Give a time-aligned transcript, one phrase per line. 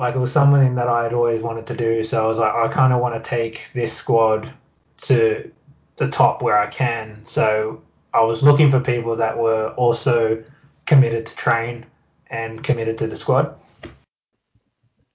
[0.00, 2.02] like it was something that I had always wanted to do.
[2.02, 4.50] So I was like, I kind of want to take this squad
[5.02, 5.52] to
[5.96, 7.20] the top where I can.
[7.26, 7.82] So
[8.14, 10.42] I was looking for people that were also
[10.86, 11.84] committed to train
[12.28, 13.54] and committed to the squad.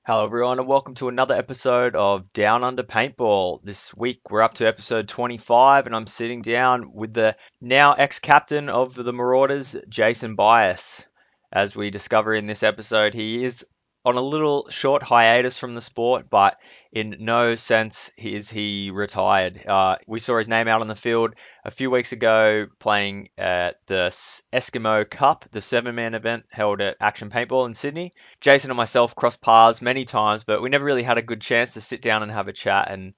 [0.06, 3.64] Hello, everyone, and welcome to another episode of Down Under Paintball.
[3.64, 8.20] This week we're up to episode 25, and I'm sitting down with the now ex
[8.20, 11.08] captain of the Marauders, Jason Bias.
[11.52, 13.66] As we discover in this episode, he is
[14.06, 16.60] on a little short hiatus from the sport, but
[16.92, 19.60] in no sense is he retired.
[19.66, 23.78] Uh, we saw his name out on the field a few weeks ago playing at
[23.88, 24.10] the
[24.54, 28.12] Eskimo Cup, the seven man event held at Action Paintball in Sydney.
[28.40, 31.74] Jason and myself crossed paths many times, but we never really had a good chance
[31.74, 32.92] to sit down and have a chat.
[32.92, 33.16] And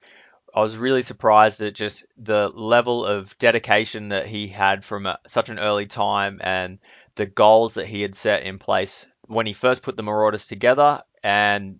[0.54, 5.18] I was really surprised at just the level of dedication that he had from a,
[5.26, 6.78] such an early time and
[7.16, 11.02] the goals that he had set in place when he first put the Marauders together
[11.22, 11.78] and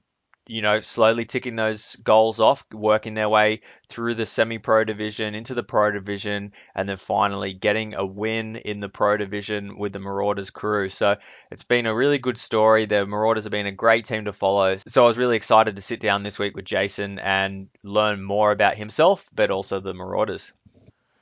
[0.48, 5.34] you know, slowly ticking those goals off, working their way through the semi pro division
[5.34, 9.92] into the pro division, and then finally getting a win in the pro division with
[9.92, 10.88] the Marauders crew.
[10.88, 11.16] So
[11.50, 12.86] it's been a really good story.
[12.86, 14.78] The Marauders have been a great team to follow.
[14.88, 18.50] So I was really excited to sit down this week with Jason and learn more
[18.50, 20.54] about himself, but also the Marauders.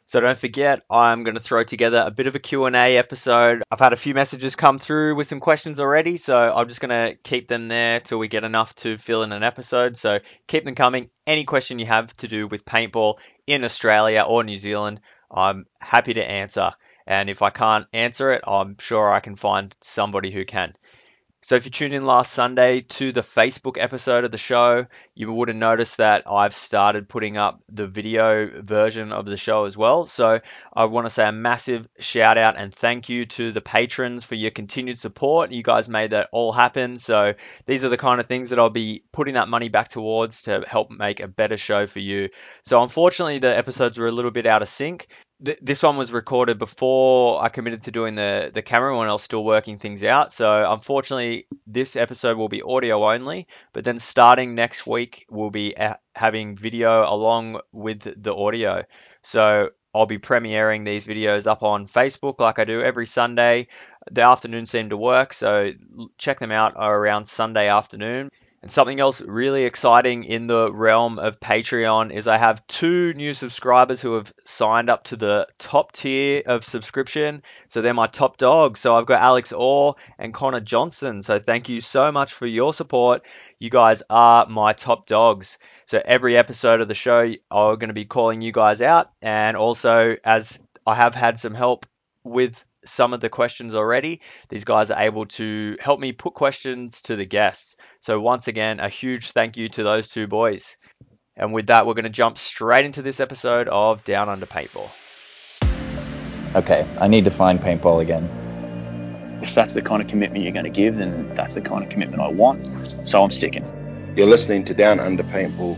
[0.09, 3.65] So don't forget, I'm going to throw together a bit of a Q&A episode.
[3.73, 6.91] I've had a few messages come through with some questions already, so I'm just going
[6.91, 9.97] to keep them there till we get enough to fill in an episode.
[9.97, 11.11] So keep them coming.
[11.27, 13.19] Any question you have to do with paintball
[13.49, 16.71] in Australia or New Zealand, I'm happy to answer.
[17.09, 20.75] And if I can't answer it, I'm sure I can find somebody who can.
[21.47, 25.33] So if you tuned in last Sunday to the Facebook episode of the show, you
[25.33, 29.77] would have noticed that I've started putting up the video version of the show as
[29.77, 30.07] well.
[30.07, 30.41] So
[30.75, 34.35] I want to say a massive shout out and thank you to the patrons for
[34.35, 35.53] your continued support.
[35.53, 36.97] You guys made that all happen.
[36.97, 40.43] So these are the kind of things that I'll be putting that money back towards
[40.43, 42.29] to help make a better show for you.
[42.65, 45.07] So unfortunately, the episodes were a little bit out of sync
[45.45, 49.13] th- this one was recorded before I committed to doing the the camera when I
[49.13, 50.33] was still working things out.
[50.33, 53.47] So unfortunately, this episode will be audio only.
[53.73, 58.85] But then starting next week, we'll be a- having video along with the audio.
[59.23, 63.69] So I'll be premiering these videos up on Facebook like I do every Sunday.
[64.11, 65.73] The afternoon seem to work, so
[66.19, 68.31] check them out around Sunday afternoon.
[68.67, 73.33] And something else really exciting in the realm of Patreon is I have two new
[73.33, 77.45] subscribers who have signed up to the top tier of subscription.
[77.69, 78.81] So they're my top dogs.
[78.81, 81.23] So I've got Alex Orr and Connor Johnson.
[81.23, 83.25] So thank you so much for your support.
[83.61, 85.61] You guys are my top dogs.
[85.85, 89.13] So every episode of the show, I'm going to be calling you guys out.
[89.23, 91.87] And also, as I have had some help
[92.25, 97.03] with some of the questions already, these guys are able to help me put questions
[97.03, 97.77] to the guests.
[98.01, 100.77] So once again, a huge thank you to those two boys.
[101.37, 104.89] And with that, we're going to jump straight into this episode of Down Under Paintball.
[106.55, 108.31] Okay, I need to find paintball again.
[109.43, 111.91] If that's the kind of commitment you're going to give, then that's the kind of
[111.91, 112.87] commitment I want.
[112.87, 113.65] So I'm sticking.
[114.17, 115.77] You're listening to Down Under Paintball.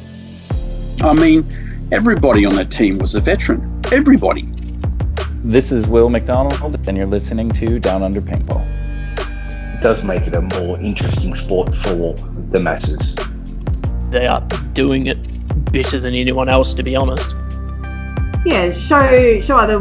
[1.03, 1.45] I mean,
[1.91, 3.83] everybody on that team was a veteran.
[3.91, 4.49] Everybody.
[5.45, 8.67] This is Will McDonald, and you're listening to Down Under Paintball
[9.75, 12.15] It does make it a more interesting sport for
[12.51, 13.15] the masses.
[14.11, 14.41] They are
[14.73, 15.17] doing it
[15.73, 17.37] better than anyone else, to be honest.
[18.45, 19.79] Yeah, show show other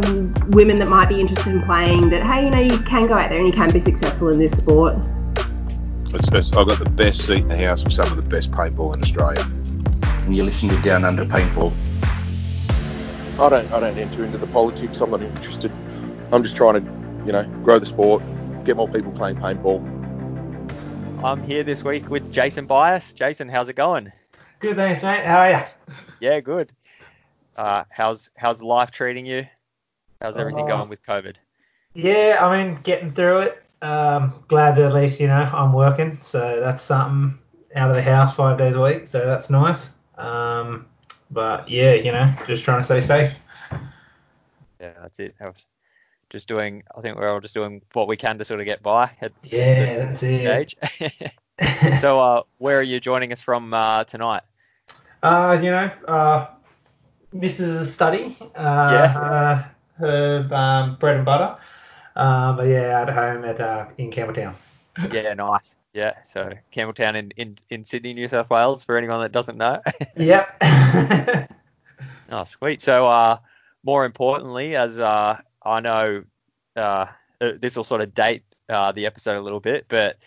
[0.49, 3.29] women that might be interested in playing that hey, you know, you can go out
[3.29, 4.95] there and you can be successful in this sport.
[6.13, 8.51] It's, it's, I've got the best seat in the house with some of the best
[8.51, 9.43] paintball in Australia.
[10.23, 11.73] And you're listening to Down Under Paintball.
[13.39, 14.99] I don't I don't enter into the politics.
[14.99, 15.71] I'm not interested.
[16.31, 18.23] I'm just trying to, you know, grow the sport,
[18.65, 19.93] get more people playing paintball.
[21.23, 23.13] I'm here this week with Jason Bias.
[23.13, 24.11] Jason, how's it going?
[24.59, 25.23] Good, thanks, mate.
[25.25, 25.95] How are you?
[26.19, 26.71] Yeah, good.
[27.55, 29.45] Uh, how's how's life treating you?
[30.19, 31.35] How's everything Uh, going with COVID?
[31.93, 33.63] Yeah, I mean, getting through it.
[33.83, 37.37] Um, glad that at least you know I'm working, so that's something
[37.75, 39.89] out of the house five days a week, so that's nice.
[40.17, 40.87] Um,
[41.31, 43.39] but yeah, you know, just trying to stay safe.
[44.79, 45.35] Yeah, that's it.
[45.41, 45.65] I was
[46.29, 46.83] just doing.
[46.95, 49.31] I think we're all just doing what we can to sort of get by at
[49.43, 50.37] Yeah, this that's it.
[50.39, 50.75] stage.
[52.01, 54.43] so, uh, where are you joining us from uh, tonight?
[55.23, 56.47] Uh, you know, uh,
[57.33, 57.87] Mrs.
[57.87, 59.63] Study, uh, uh,
[59.97, 61.57] her um, bread and butter.
[62.15, 64.53] Uh, but yeah, at home at uh, in Campbelltown.
[65.11, 65.75] Yeah, nice.
[65.93, 69.81] Yeah, so Campbelltown in, in, in Sydney, New South Wales, for anyone that doesn't know.
[70.15, 70.57] Yep.
[72.31, 72.81] oh, sweet.
[72.81, 73.37] So, uh,
[73.83, 76.23] more importantly, as uh, I know,
[76.75, 77.07] uh,
[77.39, 80.17] this will sort of date uh, the episode a little bit, but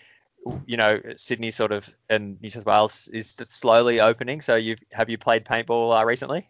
[0.66, 4.40] you know, Sydney sort of and New South Wales is slowly opening.
[4.40, 6.48] So you have you played paintball uh, recently?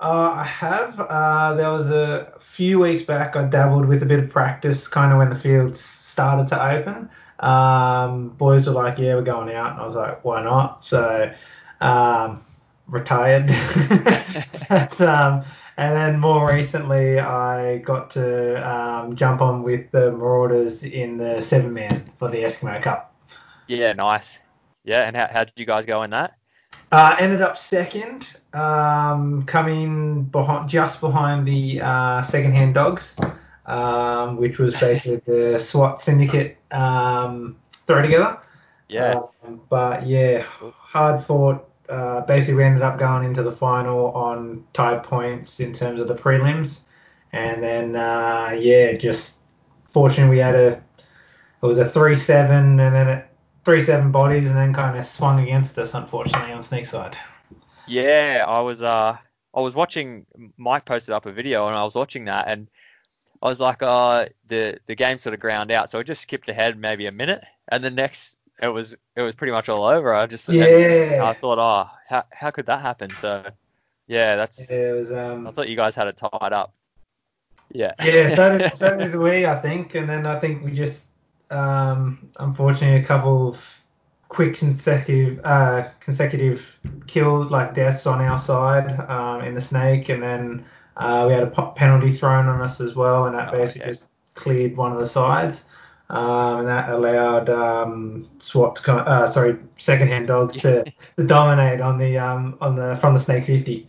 [0.00, 1.00] Uh, I have.
[1.00, 3.36] Uh, there was a few weeks back.
[3.36, 7.10] I dabbled with a bit of practice, kind of when the fields started to open.
[7.40, 11.32] Um, boys were like, "Yeah, we're going out," and I was like, "Why not?" So,
[11.80, 12.42] um,
[12.88, 13.46] retired.
[14.68, 15.44] but, um,
[15.76, 21.40] and then more recently, I got to um, jump on with the Marauders in the
[21.40, 23.14] seven man for the Eskimo Cup.
[23.68, 24.40] Yeah, nice.
[24.84, 26.34] Yeah, and how, how did you guys go in that?
[26.90, 33.14] Uh, ended up second, um, coming behind, just behind the uh, second-hand dogs,
[33.68, 37.56] um, which was basically the SWAT syndicate um,
[37.86, 38.38] throw together.
[38.88, 39.20] Yeah.
[39.44, 41.64] Um, but yeah, hard fought.
[41.88, 46.08] Uh, basically, we ended up going into the final on tied points in terms of
[46.08, 46.80] the prelims,
[47.32, 49.38] and then uh, yeah, just
[49.88, 50.82] fortunately we had a
[51.62, 53.28] it was a three-seven, and then it
[53.68, 57.14] three seven bodies and then kind of swung against us unfortunately on sneak side
[57.86, 59.14] yeah i was uh
[59.52, 60.24] i was watching
[60.56, 62.70] mike posted up a video and i was watching that and
[63.42, 65.90] i was like uh the the game sort of ground out.
[65.90, 69.34] So i just skipped ahead maybe a minute and the next it was it was
[69.34, 70.12] pretty much all over.
[70.12, 71.20] I just yeah.
[71.22, 73.10] I thought oh how, how could that happen?
[73.14, 73.44] So
[74.06, 76.74] yeah that's yeah, it was um i thought you guys had it tied up.
[77.70, 77.92] Yeah.
[78.02, 79.94] Yeah so did, so did we i think.
[79.94, 81.08] And then i think we just
[81.50, 83.84] um, unfortunately, a couple of
[84.28, 90.22] quick consecutive uh, consecutive kills, like deaths on our side um, in the snake, and
[90.22, 90.64] then
[90.98, 93.90] uh, we had a penalty thrown on us as well, and that Oh, basically okay.
[93.92, 95.64] just cleared one of the sides.
[96.10, 100.84] Um, and that allowed um, SWAT to come, uh, sorry, second-hand dogs to,
[101.16, 103.86] to dominate on the um, on the from the snake 50.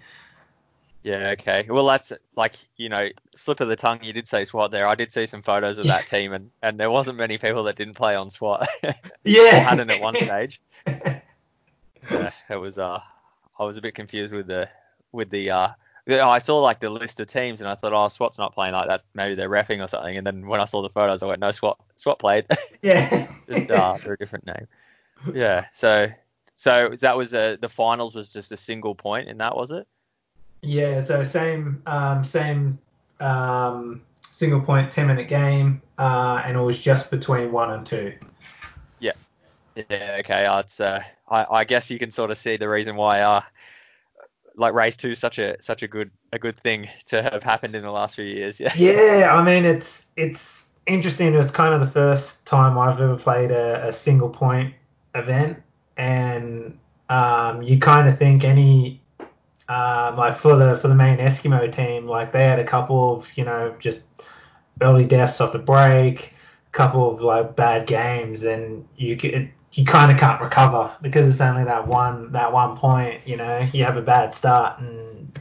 [1.02, 1.66] Yeah, okay.
[1.70, 4.86] Well, that's like, you know, slip of the tongue, you did say SWAT there.
[4.86, 7.78] I did see some photos of that team, and, and there wasn't many people that
[7.78, 8.68] didn't play on SWAT.
[9.24, 9.58] Yeah.
[9.58, 10.62] or hadn't at one stage.
[10.86, 13.00] Yeah, it was, uh,
[13.58, 14.68] I was a bit confused with the,
[15.12, 15.68] with the, uh,
[16.12, 18.88] I saw like the list of teams and I thought, oh, SWAT's not playing like
[18.88, 19.04] that.
[19.14, 20.18] Maybe they're refing or something.
[20.18, 22.46] And then when I saw the photos, I went, no, SWAT, SWAT played.
[22.82, 23.28] yeah.
[23.48, 24.68] just uh, for a different name.
[25.34, 25.66] Yeah.
[25.74, 26.08] So,
[26.56, 29.88] so that was a, the finals was just a single point in that, was it?
[30.62, 32.80] Yeah, so same um, same
[33.20, 34.02] um,
[34.32, 38.14] single point, 10 minute game, uh, and it was just between one and two.
[39.00, 39.14] Yeah,
[39.76, 40.18] Yeah.
[40.20, 40.46] okay.
[40.46, 43.42] Uh, it's uh, I, I guess you can sort of see the reason why uh,
[44.60, 47.76] like race two is such a such a good a good thing to have happened
[47.76, 48.60] in the last few years.
[48.60, 48.74] Yeah.
[48.76, 51.34] Yeah, I mean it's it's interesting.
[51.34, 54.74] It's kind of the first time I've ever played a, a single point
[55.16, 55.62] event,
[55.98, 56.78] and
[57.10, 59.02] um, you kind of think any
[59.68, 63.30] uh, like for the for the main Eskimo team, like they had a couple of
[63.38, 64.02] you know just
[64.82, 66.34] early deaths off the break,
[66.68, 71.30] a couple of like bad games, and you could you kind of can't recover because
[71.30, 73.26] it's only that one that one point.
[73.26, 75.40] You know, you have a bad start and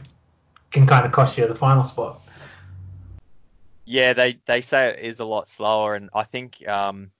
[0.71, 2.21] can kind of cost you the final spot.
[3.83, 7.11] Yeah, they they say it is a lot slower, and I think um,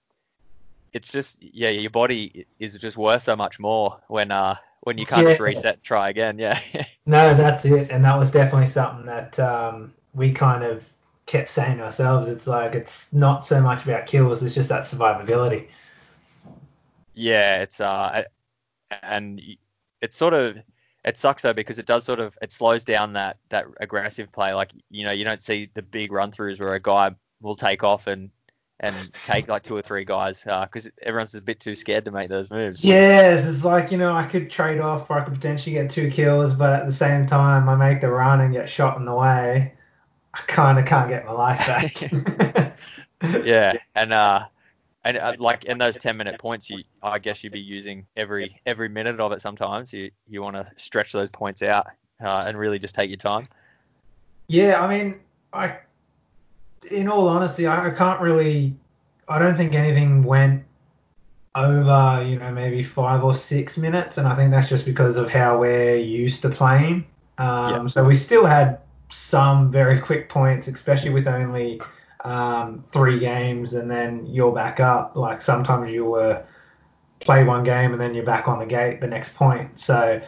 [0.94, 5.04] it's just yeah, your body is just worth so much more when uh when you
[5.04, 6.38] can't just reset try again.
[6.38, 6.58] Yeah.
[7.06, 10.84] No, that's it, and that was definitely something that um, we kind of
[11.26, 12.28] kept saying to ourselves.
[12.28, 15.66] It's like it's not so much about kills; it's just that survivability.
[17.20, 18.22] Yeah, it's uh,
[19.02, 19.40] and
[20.00, 20.56] it's sort of
[21.04, 24.54] it sucks though because it does sort of it slows down that that aggressive play.
[24.54, 27.84] Like you know you don't see the big run throughs where a guy will take
[27.84, 28.30] off and
[28.80, 32.30] and take like two or three guys because everyone's a bit too scared to make
[32.30, 32.82] those moves.
[32.82, 36.10] Yes, it's like you know I could trade off, or I could potentially get two
[36.10, 39.14] kills, but at the same time I make the run and get shot in the
[39.14, 39.74] way.
[40.32, 42.76] I kind of can't get my life back.
[43.44, 44.46] Yeah, and uh,
[45.04, 48.60] and uh, like in those ten minute points, you I guess you'd be using every
[48.66, 49.40] every minute of it.
[49.40, 51.86] Sometimes you you want to stretch those points out
[52.22, 53.48] uh, and really just take your time.
[54.48, 55.20] Yeah, I mean,
[55.52, 55.78] I,
[56.90, 58.76] in all honesty, I, I can't really,
[59.28, 60.64] I don't think anything went
[61.54, 65.30] over, you know, maybe five or six minutes, and I think that's just because of
[65.30, 67.06] how we're used to playing.
[67.38, 71.80] Um, So we still had some very quick points, especially with only
[72.24, 75.16] um, three games, and then you're back up.
[75.16, 76.44] Like sometimes you were
[77.20, 79.78] play one game and then you're back on the gate the next point.
[79.78, 80.20] So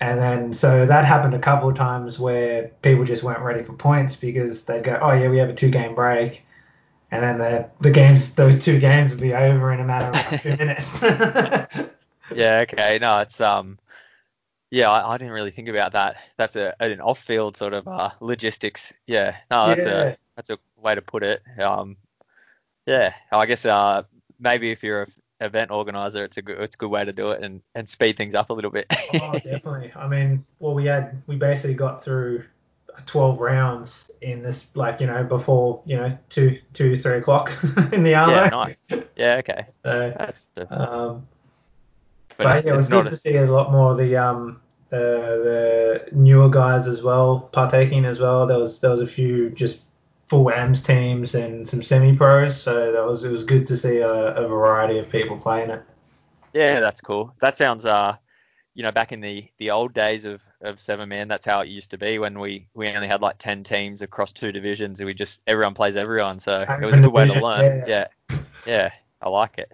[0.00, 3.74] and then so that happened a couple of times where people just weren't ready for
[3.74, 6.42] points because they'd go, oh yeah, we have a two game break,
[7.10, 10.24] and then the the games those two games would be over in a matter of
[10.26, 11.00] like two minutes.
[12.34, 12.98] Yeah, okay.
[13.00, 13.78] No, it's um
[14.70, 16.16] yeah, I, I didn't really think about that.
[16.38, 18.92] That's a an off field sort of uh logistics.
[19.06, 19.36] Yeah.
[19.50, 20.14] No, that's Yeah.
[20.14, 21.42] a that's a way to put it.
[21.58, 21.96] Um
[22.86, 24.02] yeah, I guess uh
[24.38, 25.06] maybe if you're a,
[25.42, 28.16] event organizer, it's a good it's a good way to do it and, and speed
[28.16, 28.86] things up a little bit.
[29.14, 29.92] oh, definitely.
[29.96, 32.44] I mean, well, we had we basically got through
[33.06, 37.52] 12 rounds in this, like you know, before you know two two three o'clock
[37.92, 38.34] in the armor.
[38.34, 38.82] yeah, nice.
[39.16, 39.66] Yeah, okay.
[39.82, 41.26] So, That's the, um,
[42.36, 44.16] but, but, it's, yeah, it was good a, to see a lot more of the
[44.16, 44.60] um
[44.90, 48.46] the, the newer guys as well partaking as well.
[48.46, 49.80] There was there was a few just
[50.32, 53.98] full AMS teams and some semi pros, so that was it was good to see
[53.98, 55.82] a, a variety of people playing it.
[56.54, 57.34] yeah, that's cool.
[57.42, 58.16] That sounds uh
[58.74, 61.68] you know, back in the, the old days of, of seven man, that's how it
[61.68, 65.06] used to be when we, we only had like ten teams across two divisions and
[65.06, 66.40] we just everyone plays everyone.
[66.40, 67.84] So it was a good way to learn.
[67.86, 68.06] Yeah.
[68.30, 68.38] yeah.
[68.66, 68.90] Yeah.
[69.20, 69.70] I like it.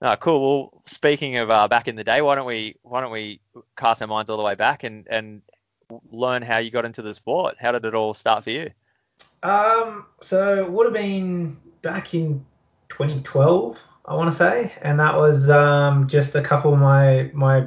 [0.00, 0.40] No, cool.
[0.40, 3.40] Well, speaking of uh, back in the day, why don't we why don't we
[3.76, 5.42] cast our minds all the way back and, and
[6.10, 7.56] learn how you got into the sport?
[7.60, 8.70] How did it all start for you?
[9.42, 12.44] Um, so it would have been back in
[12.90, 17.66] 2012, I want to say, and that was um, just a couple of my my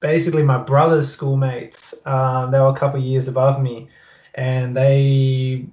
[0.00, 1.94] basically my brother's schoolmates.
[2.06, 3.88] Um, they were a couple of years above me,
[4.34, 5.64] and they,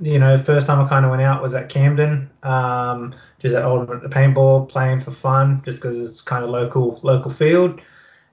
[0.00, 3.62] you know, first time I kind of went out was at Camden, um, just at
[3.62, 7.80] Ultimate Paintball, playing for fun, just because it's kind of local local field.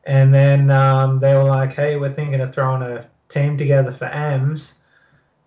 [0.05, 4.05] And then um, they were like, hey, we're thinking of throwing a team together for
[4.05, 4.75] AMS.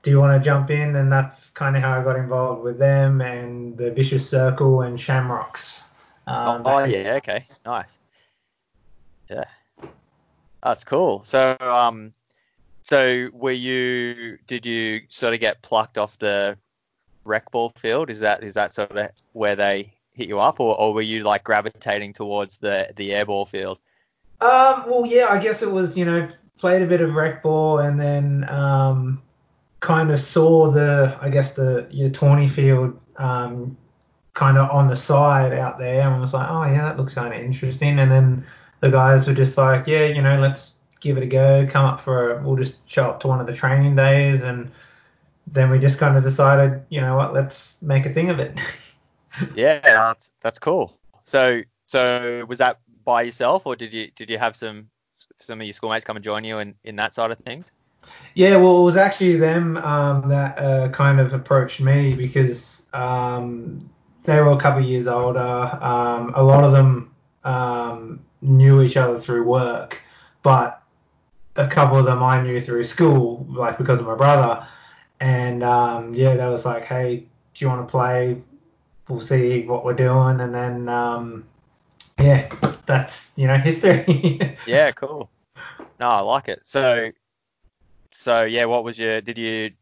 [0.06, 0.94] Do you want to jump in?
[0.94, 5.00] And that's kind of how I got involved with them and the Vicious Circle and
[5.00, 5.82] Shamrocks.
[6.28, 7.98] Um, oh yeah, okay, nice.
[9.28, 9.46] Yeah,
[10.62, 11.24] that's cool.
[11.24, 12.12] So um,
[12.82, 14.38] so were you?
[14.46, 16.56] Did you sort of get plucked off the
[17.24, 18.08] rec ball field?
[18.08, 21.24] Is that is that sort of where they hit you up, or, or were you
[21.24, 23.80] like gravitating towards the the airball field?
[24.40, 27.80] Um, well, yeah, I guess it was, you know, played a bit of rec ball
[27.80, 29.20] and then um,
[29.80, 33.76] kind of saw the, I guess the your tourney field um,
[34.34, 37.32] kind of on the side out there and was like, oh yeah, that looks kind
[37.32, 37.98] of interesting.
[37.98, 38.46] And then
[38.80, 41.66] the guys were just like, yeah, you know, let's give it a go.
[41.68, 44.70] Come up for, a, we'll just show up to one of the training days and
[45.46, 48.58] then we just kind of decided, you know what, let's make a thing of it.
[49.54, 50.98] yeah, that's that's cool.
[51.24, 54.88] So so was that by yourself, or did you did you have some
[55.36, 57.72] some of your schoolmates come and join you in, in that side of things?
[58.34, 63.78] Yeah, well, it was actually them um, that uh, kind of approached me because um,
[64.24, 65.78] they were a couple of years older.
[65.80, 70.02] Um, a lot of them um, knew each other through work,
[70.42, 70.82] but
[71.56, 74.66] a couple of them I knew through school, like because of my brother.
[75.20, 78.42] And um, yeah, that was like, hey, do you want to play?
[79.08, 81.46] We'll see what we're doing, and then um,
[82.18, 82.52] yeah,
[82.86, 84.58] that's you know history.
[84.66, 85.30] yeah, cool.
[85.98, 86.60] No, I like it.
[86.64, 87.10] So,
[88.16, 89.72] so yeah, what was your did you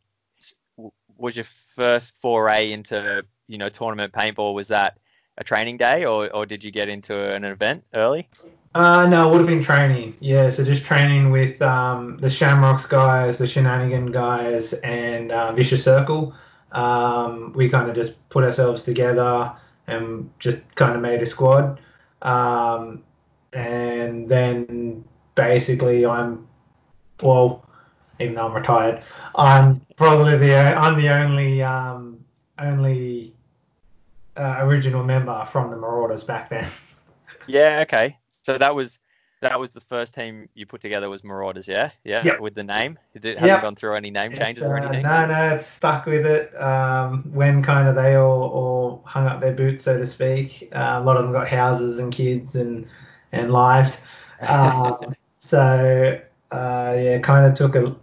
[1.17, 4.55] was your first foray into you know tournament paintball?
[4.55, 4.99] Was that
[5.39, 8.29] a training day, or or did you get into an event early?
[8.75, 10.17] Uh, no, it would have been training.
[10.19, 15.85] Yeah, so just training with um, the Shamrocks guys, the Shenanigan guys, and uh, Vicious
[15.85, 16.35] Circle.
[16.73, 19.53] Um, we kind of just put ourselves together
[19.87, 21.81] and just kind of made a squad.
[22.23, 23.05] Um,
[23.53, 25.05] and then
[25.37, 26.49] basically I'm,
[27.23, 27.65] well,
[28.21, 29.03] even though I'm retired,
[29.35, 32.25] I'm probably the I'm the only um,
[32.59, 33.35] only
[34.37, 36.69] uh, original member from the Marauders back then.
[37.47, 37.81] Yeah.
[37.83, 38.17] Okay.
[38.31, 38.99] So that was
[39.45, 42.41] that was the first team you put together was Marauders, yeah, yeah, yep.
[42.41, 42.99] with the name.
[43.13, 43.61] Did it, have yep.
[43.61, 45.03] gone through any name changes uh, or anything?
[45.03, 46.59] No, no, it's stuck with it.
[46.59, 50.71] Um, when kind of they all, all hung up their boots, so to speak.
[50.73, 52.87] Uh, a lot of them got houses and kids and
[53.33, 54.01] and lives.
[54.49, 57.97] Um, so uh, yeah, kind of took a,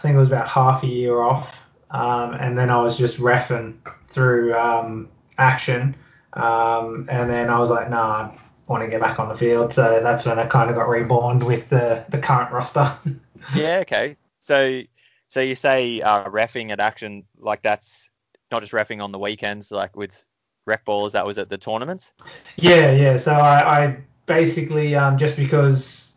[0.00, 3.18] I think it was about half a year off, um, and then I was just
[3.18, 3.74] refing
[4.08, 5.94] through um, action,
[6.32, 9.74] um, and then I was like, nah I want to get back on the field.
[9.74, 12.96] So that's when I kind of got reborn with the, the current roster.
[13.54, 14.14] yeah, okay.
[14.38, 14.80] So
[15.28, 18.08] so you say uh, refing at action, like that's
[18.50, 20.26] not just refing on the weekends, like with
[20.64, 22.14] rec balls, that was at the tournaments?
[22.56, 23.18] Yeah, yeah.
[23.18, 26.12] So I, I basically, um, just because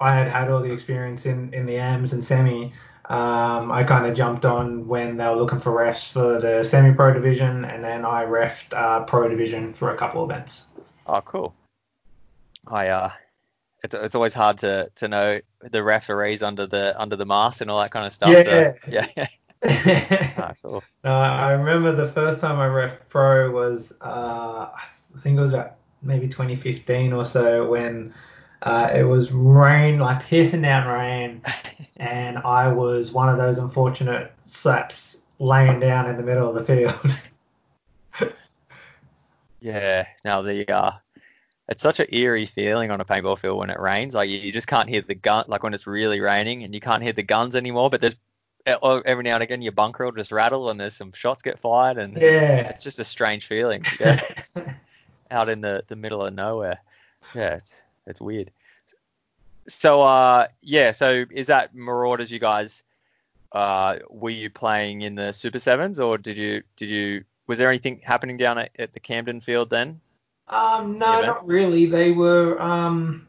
[0.00, 2.72] I had had all the experience in, in the AMs and semi,
[3.08, 7.14] um, I kind of jumped on when they were looking for refs for the semi-pro
[7.14, 10.66] division, and then I refed uh, pro division for a couple events.
[11.06, 11.54] Oh, cool.
[12.66, 13.10] I uh,
[13.82, 17.70] it's it's always hard to to know the referees under the under the mask and
[17.70, 18.30] all that kind of stuff.
[18.30, 18.42] Yeah.
[18.42, 19.26] So, yeah.
[20.38, 20.84] ah, cool.
[21.02, 25.50] No, I remember the first time I ref pro was uh, I think it was
[25.50, 28.14] about maybe 2015 or so when
[28.62, 31.42] uh, it was rain like piercing down rain,
[31.98, 36.64] and I was one of those unfortunate slaps laying down in the middle of the
[36.64, 37.16] field.
[39.60, 40.06] Yeah.
[40.24, 40.92] Now the uh,
[41.68, 44.14] it's such an eerie feeling on a paintball field when it rains.
[44.14, 45.44] Like you, you just can't hear the gun.
[45.48, 47.90] Like when it's really raining and you can't hear the guns anymore.
[47.90, 48.16] But there's
[48.66, 51.98] every now and again your bunker will just rattle and there's some shots get fired
[51.98, 52.68] and Yeah.
[52.68, 53.84] it's just a strange feeling.
[53.98, 54.20] Yeah.
[55.30, 56.78] out in the, the middle of nowhere.
[57.34, 57.74] Yeah, it's
[58.08, 58.50] it's weird.
[59.68, 62.82] So uh yeah, so is that Marauders you guys
[63.52, 67.68] uh were you playing in the Super Sevens or did you did you was there
[67.68, 70.00] anything happening down at, at the Camden field then?
[70.48, 71.86] Um, no, not really.
[71.86, 72.60] They were.
[72.60, 73.26] Um,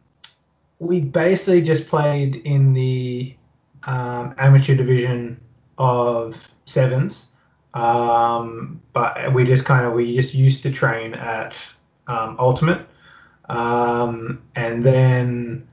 [0.79, 3.35] we basically just played in the
[3.83, 5.39] um, amateur division
[5.77, 7.27] of sevens,
[7.73, 11.57] um, but we just kind of we just used to train at
[12.07, 12.87] um, ultimate,
[13.49, 15.67] um, and then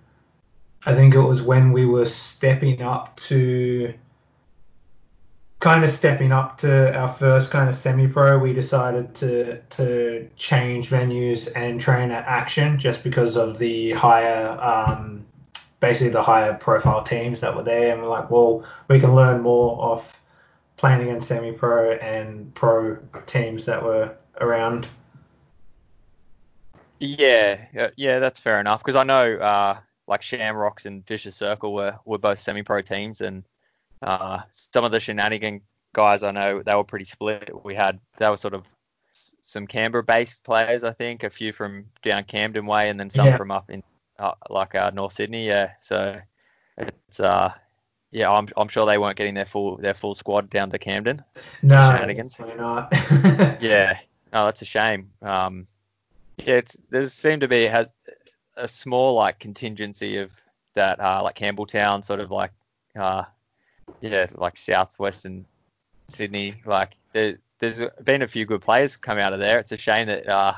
[0.86, 3.92] I think it was when we were stepping up to
[5.60, 10.88] kind of stepping up to our first kind of semi-pro, we decided to to change
[10.88, 15.24] venues and train at Action just because of the higher, um,
[15.80, 19.40] basically the higher profile teams that were there, and we're like, well, we can learn
[19.42, 20.20] more off
[20.76, 24.88] playing against semi-pro and pro teams that were around.
[26.98, 28.82] Yeah, yeah, that's fair enough.
[28.82, 33.44] Because I know, uh, like Shamrocks and Vicious Circle were, were both semi-pro teams, and
[34.02, 35.60] uh, some of the shenanigan
[35.92, 37.50] guys I know they were pretty split.
[37.64, 38.64] We had they were sort of
[39.12, 43.36] some Canberra-based players, I think, a few from down Camden way, and then some Yeah.
[43.36, 43.82] from up in
[44.18, 45.46] uh, like uh, North Sydney.
[45.46, 46.18] Yeah, so
[46.78, 47.52] it's uh,
[48.10, 51.22] yeah, I'm I'm sure they weren't getting their full their full squad down to Camden.
[51.62, 52.36] No, Shenanigans.
[52.36, 52.92] definitely not.
[53.60, 53.98] Yeah,
[54.32, 55.10] oh, that's a shame.
[55.22, 55.66] Um,
[56.46, 57.86] yeah, it's there seemed to be has
[58.56, 60.30] a small like contingency of
[60.74, 62.52] that uh, like Campbelltown sort of like
[62.98, 63.24] uh,
[64.00, 65.44] yeah like southwestern
[66.08, 69.58] Sydney like there, there's been a few good players come out of there.
[69.58, 70.54] It's a shame that uh,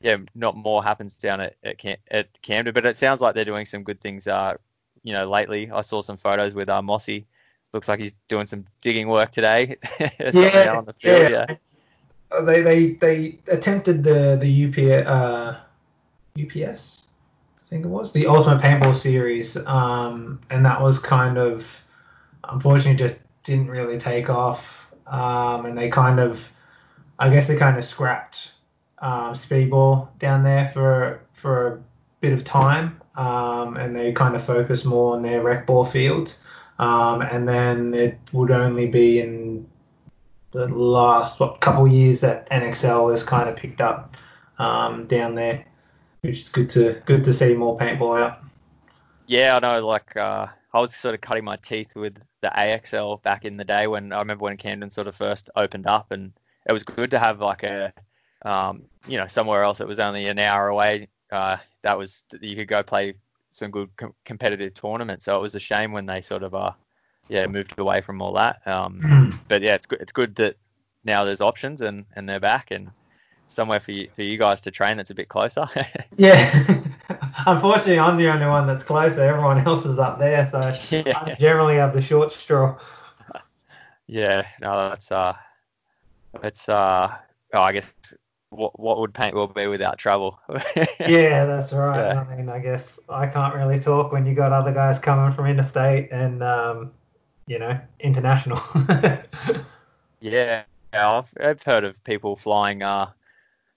[0.00, 3.44] yeah not more happens down at at, Cam- at Camden, but it sounds like they're
[3.44, 4.26] doing some good things.
[4.26, 4.54] Uh,
[5.02, 7.26] you know lately I saw some photos with uh, Mossy.
[7.74, 9.76] Looks like he's doing some digging work today.
[10.00, 11.46] Out on the field, yeah.
[11.50, 11.54] Uh,
[12.42, 15.54] They they they attempted the the UP, uh,
[16.38, 17.04] UPS,
[17.66, 21.82] I think it was the Ultimate Paintball Series, um, and that was kind of
[22.48, 26.48] unfortunately just didn't really take off, um, and they kind of,
[27.18, 28.52] I guess they kind of scrapped
[28.98, 31.78] um, speedball down there for for a
[32.20, 36.38] bit of time, um, and they kind of focused more on their rec ball fields,
[36.78, 39.66] um, and then it would only be in
[40.52, 44.16] the last what couple years that NXL has kind of picked up
[44.58, 45.64] um, down there,
[46.22, 48.38] which is good to good to see more paintball out.
[49.26, 49.86] Yeah, I know.
[49.86, 53.64] Like, uh, I was sort of cutting my teeth with the AXL back in the
[53.64, 56.32] day when I remember when Camden sort of first opened up, and
[56.68, 57.92] it was good to have like a,
[58.44, 61.08] um, you know, somewhere else that was only an hour away.
[61.30, 63.14] Uh, that was you could go play
[63.50, 65.24] some good com- competitive tournaments.
[65.24, 66.72] So it was a shame when they sort of, uh,
[67.28, 68.66] yeah, moved away from all that.
[68.66, 70.00] Um, but yeah, it's good.
[70.00, 70.56] It's good that
[71.04, 72.90] now there's options and and they're back and
[73.46, 75.66] somewhere for you for you guys to train that's a bit closer.
[76.18, 76.64] Yeah.
[77.46, 79.20] Unfortunately, I'm the only one that's closer.
[79.20, 82.78] Everyone else is up there, so I generally have the short straw.
[84.06, 85.34] Yeah, no, that's uh,
[86.42, 87.14] it's uh,
[87.52, 87.92] oh, I guess
[88.48, 90.40] what what would paintball be without travel?
[91.00, 91.98] Yeah, that's right.
[91.98, 92.20] Yeah.
[92.20, 95.46] I mean, I guess I can't really talk when you got other guys coming from
[95.46, 96.92] interstate and um,
[97.46, 98.60] you know, international.
[100.20, 102.82] Yeah, I've I've heard of people flying.
[102.82, 103.10] Uh,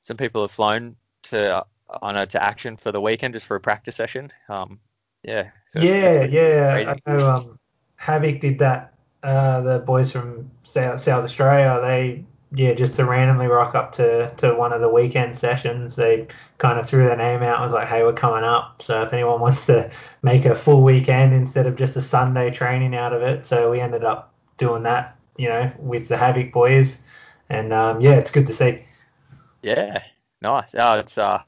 [0.01, 1.63] some people have flown to uh,
[2.01, 4.31] I know to action for the weekend just for a practice session.
[4.47, 4.79] Um,
[5.23, 5.49] yeah.
[5.67, 6.71] So yeah, yeah.
[6.73, 6.91] crazy.
[6.91, 7.59] I know um,
[7.97, 8.93] Havoc did that.
[9.21, 14.33] Uh, the boys from South South Australia, they yeah, just to randomly rock up to,
[14.37, 17.73] to one of the weekend sessions, they kind of threw their name out and was
[17.73, 18.81] like, hey, we're coming up.
[18.81, 19.91] So if anyone wants to
[20.23, 23.79] make a full weekend instead of just a Sunday training out of it, so we
[23.79, 26.97] ended up doing that, you know, with the Havoc boys.
[27.49, 28.83] And um, yeah, it's good to see.
[29.61, 30.01] Yeah,
[30.41, 30.73] nice.
[30.77, 31.41] Oh, it's uh,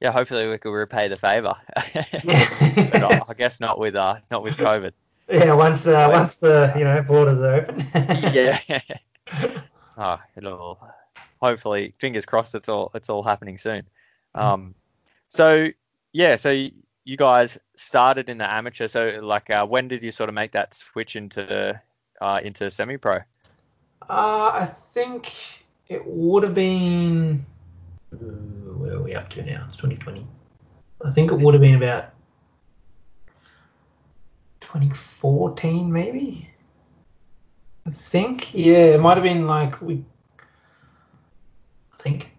[0.00, 0.10] yeah.
[0.10, 1.54] Hopefully we could repay the favour.
[1.74, 4.92] but I, I guess not with uh, not with COVID.
[5.28, 7.86] Yeah, once uh, once the you know borders are open.
[7.94, 8.58] yeah.
[9.96, 10.78] Oh, it'll
[11.40, 13.84] hopefully fingers crossed it's all it's all happening soon.
[14.34, 14.74] Um,
[15.28, 15.68] so
[16.12, 16.50] yeah, so
[17.04, 18.88] you guys started in the amateur.
[18.88, 21.80] So like, uh, when did you sort of make that switch into
[22.20, 23.18] uh, into semi-pro?
[24.08, 25.32] Uh, I think
[25.88, 27.44] it would have been.
[28.12, 29.64] uh, Where are we up to now?
[29.68, 30.26] It's 2020.
[31.04, 32.10] I think it would have been about
[34.60, 36.48] 2014, maybe.
[37.86, 38.54] I think.
[38.54, 40.04] Yeah, it might have been like we.
[41.92, 42.32] I think.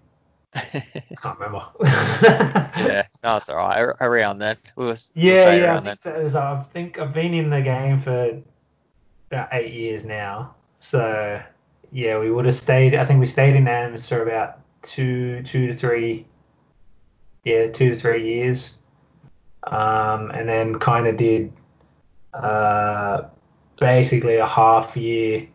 [0.53, 1.65] Can't remember.
[1.81, 3.81] yeah, no, it's all right.
[4.01, 5.77] Around then, we was Yeah, say yeah.
[5.77, 8.39] I think, that was, I think I've been in the game for
[9.31, 10.53] about eight years now.
[10.79, 11.41] So
[11.91, 12.95] yeah, we would have stayed.
[12.95, 16.25] I think we stayed in AMS for about two, two to three.
[17.43, 18.73] Yeah, two to three years.
[19.63, 21.51] Um, and then kind of did
[22.33, 23.23] uh,
[23.79, 25.47] basically a half year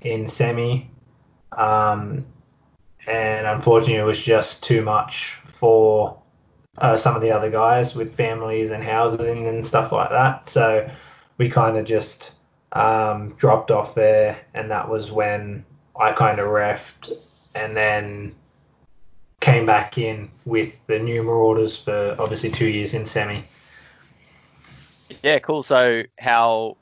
[0.00, 0.90] in semi.
[1.52, 2.24] Um,
[3.06, 6.20] and unfortunately, it was just too much for
[6.78, 10.48] uh, some of the other guys with families and housing and stuff like that.
[10.48, 10.88] So
[11.38, 12.32] we kind of just
[12.72, 15.64] um, dropped off there, and that was when
[15.98, 17.16] I kind of refed,
[17.54, 18.34] and then
[19.40, 23.44] came back in with the new Marauders for obviously two years in semi.
[25.22, 25.62] Yeah, cool.
[25.62, 26.76] So how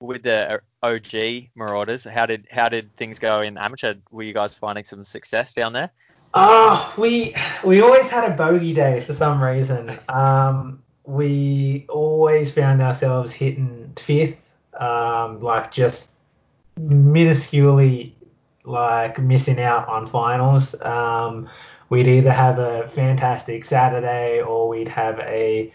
[0.00, 3.94] with the OG Marauders, how did how did things go in amateur?
[4.10, 5.90] Were you guys finding some success down there?
[6.34, 9.90] Oh, we we always had a bogey day for some reason.
[10.08, 16.10] Um, we always found ourselves hitting fifth, um, like just
[16.78, 18.12] minusculely
[18.64, 20.74] like missing out on finals.
[20.82, 21.48] Um,
[21.88, 25.72] we'd either have a fantastic Saturday or we'd have a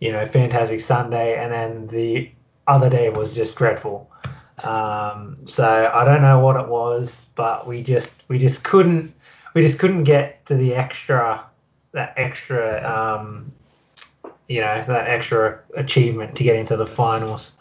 [0.00, 2.28] you know fantastic Sunday, and then the
[2.66, 4.10] other day was just dreadful.
[4.62, 9.14] Um, so I don't know what it was, but we just we just couldn't
[9.54, 11.44] we just couldn't get to the extra
[11.92, 13.52] that extra um,
[14.48, 17.52] you know that extra achievement to get into the finals.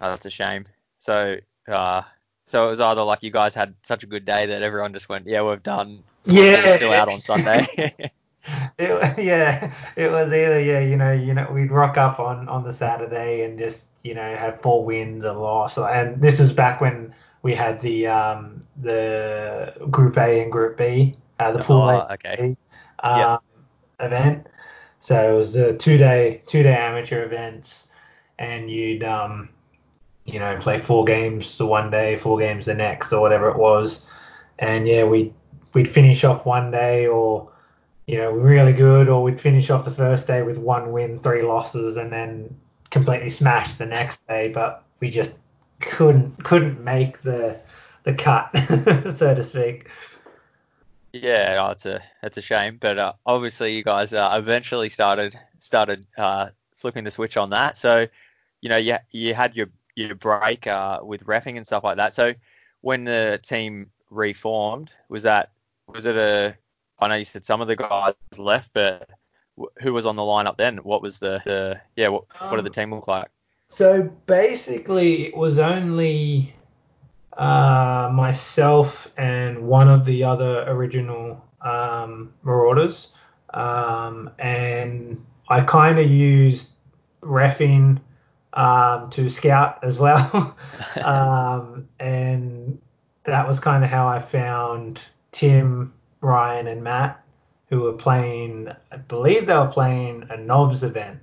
[0.00, 0.66] Oh, that's a shame.
[0.98, 2.02] So uh,
[2.46, 5.08] so it was either like you guys had such a good day that everyone just
[5.08, 6.02] went, yeah, we've done.
[6.24, 6.76] Yeah.
[6.76, 7.66] chill out on Sunday.
[8.78, 12.64] It, yeah, it was either yeah, you know, you know, we'd rock up on on
[12.64, 16.80] the Saturday and just you know have four wins, a loss, and this was back
[16.80, 21.90] when we had the um the Group A and Group B, uh, the pool Oh,
[21.90, 22.56] A okay.
[23.00, 23.38] um,
[24.00, 24.46] event.
[24.98, 27.88] So it was the two day two day amateur events,
[28.38, 29.48] and you'd um
[30.24, 33.58] you know play four games the one day, four games the next, or whatever it
[33.58, 34.06] was,
[34.58, 35.32] and yeah, we
[35.74, 37.50] we'd finish off one day or
[38.06, 41.42] you know, really good, or we'd finish off the first day with one win, three
[41.42, 42.56] losses, and then
[42.90, 44.48] completely smash the next day.
[44.48, 45.36] But we just
[45.80, 47.60] couldn't couldn't make the
[48.04, 48.56] the cut,
[49.16, 49.90] so to speak.
[51.12, 55.36] Yeah, oh, it's a it's a shame, but uh, obviously you guys uh, eventually started
[55.58, 57.76] started uh, flipping the switch on that.
[57.76, 58.06] So,
[58.60, 62.14] you know, you you had your your break uh, with refing and stuff like that.
[62.14, 62.34] So,
[62.82, 65.50] when the team reformed, was that
[65.88, 66.56] was it a?
[66.98, 69.08] I know you said some of the guys left, but
[69.80, 70.78] who was on the lineup then?
[70.78, 72.08] What was the, the yeah?
[72.08, 73.28] What, what did the Um, team look like?
[73.68, 76.54] So basically, it was only
[77.36, 83.08] uh, myself and one of the other original um, Marauders,
[83.52, 86.68] um, and I kind of used
[87.22, 88.00] refing
[88.52, 90.56] um, to scout as well,
[91.04, 92.80] um, and
[93.24, 97.22] that was kind of how I found Tim, Ryan, and Matt,
[97.68, 98.68] who were playing.
[98.90, 101.20] I believe they were playing a Knobs event.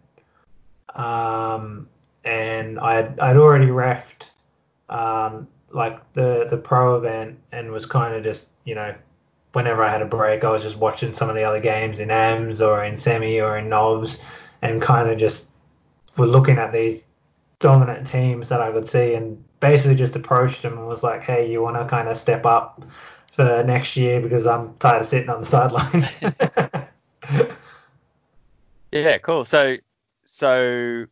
[0.95, 1.89] Um,
[2.23, 4.27] and I'd, I'd already refed
[4.89, 8.93] um, like the the pro event and was kind of just you know
[9.53, 12.11] whenever I had a break I was just watching some of the other games in
[12.11, 14.17] AMS or in semi or in knobs
[14.61, 15.47] and kind of just
[16.17, 17.03] were looking at these
[17.59, 21.51] dominant teams that I could see and basically just approached them and was like hey
[21.51, 22.83] you want to kind of step up
[23.33, 26.07] for next year because I'm tired of sitting on the sideline
[28.91, 29.45] Yeah, cool.
[29.45, 29.77] So
[30.25, 31.05] so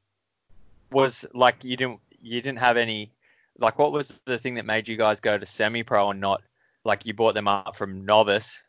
[0.92, 3.14] was like you didn't you didn't have any
[3.60, 6.42] like what was the thing that made you guys go to semi pro and not
[6.84, 8.64] like you brought them up from novice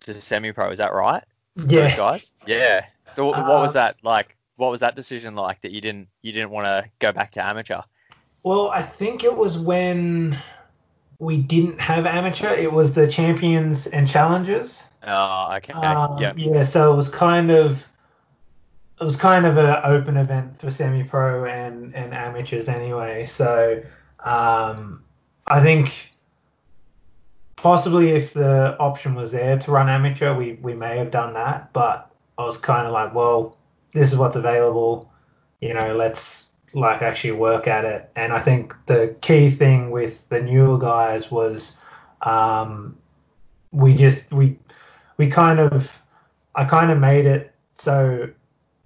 [0.00, 0.70] to semi pro?
[0.70, 1.24] Is that right?
[1.70, 2.32] Those yeah guys.
[2.46, 2.86] Yeah.
[3.12, 4.36] So what, what was Uh, that like?
[4.56, 7.44] What was that decision like that you didn't you didn't want to go back to
[7.44, 7.82] amateur?
[8.42, 10.38] Well, I think it was when
[11.18, 12.52] we didn't have amateur.
[12.52, 14.84] It was the champions and challengers.
[15.06, 15.72] Oh, okay.
[15.72, 16.32] Um, yeah.
[16.36, 17.86] Yeah, so it was kind of
[19.00, 23.24] it was kind of an open event for semi-pro and and amateurs anyway.
[23.24, 23.82] So
[24.20, 25.04] um,
[25.46, 26.10] I think
[27.56, 31.72] possibly if the option was there to run amateur, we we may have done that.
[31.72, 33.56] But I was kind of like, well,
[33.92, 35.10] this is what's available.
[35.60, 36.46] You know, let's
[36.76, 38.10] like actually work at it.
[38.16, 41.76] And I think the key thing with the newer guys was
[42.20, 42.96] um,
[43.72, 44.58] we just we
[45.16, 46.00] we kind of
[46.54, 48.28] I kind of made it so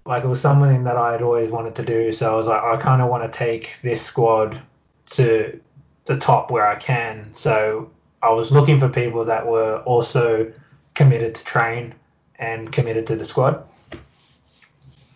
[0.05, 2.11] like it was something that I had always wanted to do.
[2.11, 4.59] So I was like, I kind of want to take this squad
[5.07, 5.59] to
[6.05, 7.29] the top where I can.
[7.33, 7.91] So
[8.23, 10.51] I was looking for people that were also
[10.95, 11.93] committed to train
[12.37, 13.63] and committed to the squad.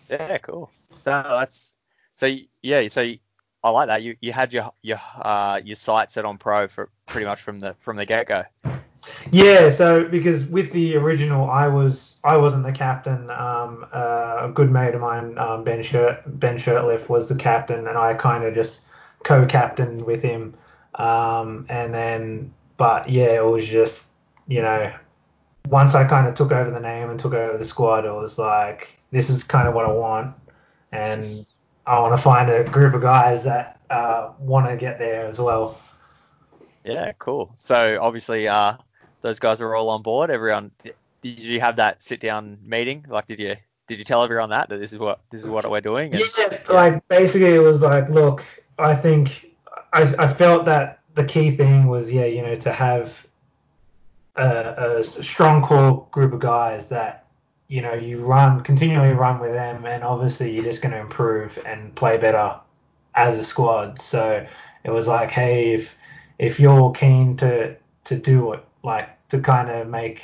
[0.08, 0.70] Yeah, cool.
[1.04, 1.75] No, that's
[2.16, 2.88] so yeah.
[2.88, 3.12] So
[3.62, 4.02] I like that.
[4.02, 7.60] You you had your your uh your sight set on pro for pretty much from
[7.60, 8.44] the from the get go.
[9.30, 13.30] Yeah, so because with the original, I was I wasn't the captain.
[13.30, 17.86] Um, uh, a good mate of mine, um, Ben Shirt Ben Shirtliff, was the captain,
[17.86, 18.80] and I kind of just
[19.22, 20.54] co-captained with him.
[20.96, 24.06] Um, and then, but yeah, it was just
[24.48, 24.92] you know,
[25.68, 28.38] once I kind of took over the name and took over the squad, it was
[28.38, 30.34] like this is kind of what I want,
[30.90, 31.46] and
[31.86, 35.38] I want to find a group of guys that uh, want to get there as
[35.38, 35.78] well.
[36.84, 37.52] Yeah, cool.
[37.54, 38.74] So obviously, uh,
[39.20, 40.30] those guys are all on board.
[40.30, 40.70] Everyone,
[41.22, 43.04] did you have that sit down meeting?
[43.08, 45.68] Like, did you did you tell everyone that that this is what this is what
[45.70, 46.12] we're doing?
[46.12, 48.44] And, yeah, yeah, like basically it was like, look,
[48.78, 49.52] I think
[49.92, 53.26] I, I felt that the key thing was yeah, you know, to have
[54.36, 57.25] a, a strong core group of guys that
[57.68, 61.58] you know you run continually run with them, and obviously you're just going to improve
[61.66, 62.58] and play better
[63.14, 64.00] as a squad.
[64.00, 64.46] So
[64.84, 65.96] it was like, hey, if
[66.38, 70.22] if you're keen to to do it, like to kind of make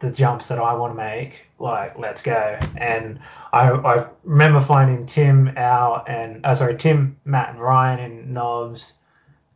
[0.00, 2.58] the jumps that I want to make, like let's go.
[2.76, 3.18] And
[3.52, 8.94] I, I remember finding Tim, Al, and uh, sorry, Tim, Matt, and Ryan in Novs.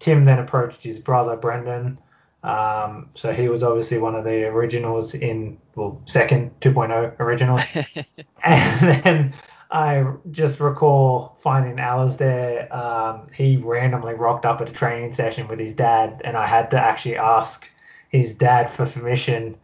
[0.01, 1.97] Tim then approached his brother Brendan.
[2.43, 7.63] Um, so he was obviously one of the originals in well second 2.0 originals.
[8.45, 9.35] and then
[9.73, 12.69] I just recall finding Alice there.
[12.75, 16.71] Um, he randomly rocked up at a training session with his dad, and I had
[16.73, 17.71] to actually ask
[18.11, 19.57] his dad for permission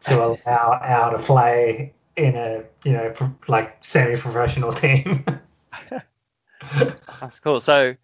[0.00, 3.14] to allow Al to play in a you know
[3.48, 5.24] like semi-professional team.
[7.20, 7.60] That's cool.
[7.60, 7.94] So,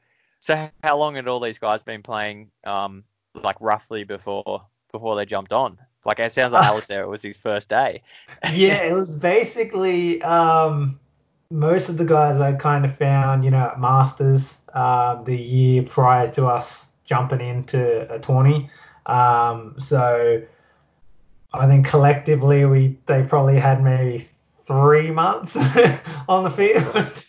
[0.41, 5.27] so how long had all these guys been playing, um, like roughly before before they
[5.27, 5.79] jumped on?
[6.05, 8.03] Like it sounds like Alistair, it was his first day.
[8.53, 10.99] yeah, it was basically um,
[11.51, 15.83] most of the guys I kind of found, you know, at Masters um, the year
[15.83, 18.71] prior to us jumping into a tourney.
[19.07, 20.43] Um, so
[21.53, 24.29] I think collectively we they probably had maybe
[24.67, 25.57] three months
[26.29, 27.25] on the field.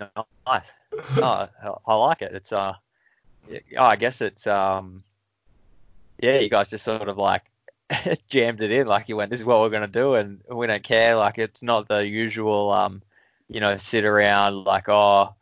[0.46, 0.72] nice.
[1.16, 1.48] Oh,
[1.86, 2.32] I like it.
[2.32, 2.74] It's uh,
[3.50, 5.02] oh, I guess it's um,
[6.22, 7.50] yeah, you guys just sort of like
[8.28, 10.82] jammed it in, like you went, this is what we're gonna do, and we don't
[10.82, 11.16] care.
[11.16, 13.02] Like it's not the usual um,
[13.48, 15.34] you know, sit around like oh,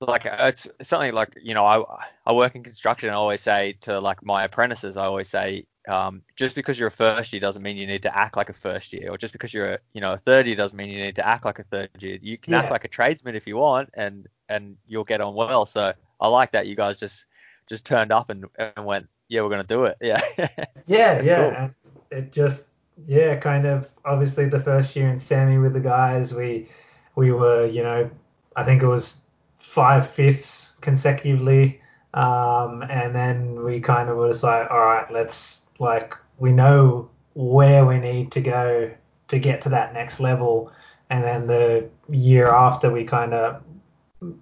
[0.00, 3.08] like it's something like you know I I work in construction.
[3.10, 6.92] I always say to like my apprentices, I always say um, just because you're a
[6.92, 9.54] first year doesn't mean you need to act like a first year, or just because
[9.54, 11.64] you're a, you know a third year doesn't mean you need to act like a
[11.64, 12.18] third year.
[12.20, 12.60] You can yeah.
[12.60, 15.66] act like a tradesman if you want, and and you'll get on well.
[15.66, 17.26] So I like that you guys just
[17.68, 19.96] just turned up and, and went, yeah, we're gonna do it.
[20.00, 20.20] Yeah.
[20.86, 21.68] yeah, yeah.
[21.68, 21.70] Cool.
[22.18, 22.66] It just
[23.06, 26.68] yeah, kind of obviously the first year in semi with the guys, we
[27.14, 28.10] we were you know
[28.56, 29.20] I think it was
[29.58, 31.80] five fifths consecutively.
[32.14, 37.84] Um, and then we kind of was like, all right, let's like we know where
[37.84, 38.90] we need to go
[39.28, 40.72] to get to that next level.
[41.10, 43.62] And then the year after, we kind of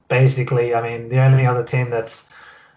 [0.08, 2.26] basically, I mean, the only other team that's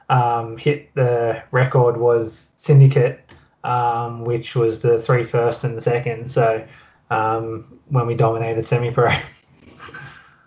[0.10, 3.22] um, hit the record was Syndicate,
[3.64, 6.32] um, which was the three first and the second.
[6.32, 6.66] So
[7.10, 9.12] um, when we dominated semi pro.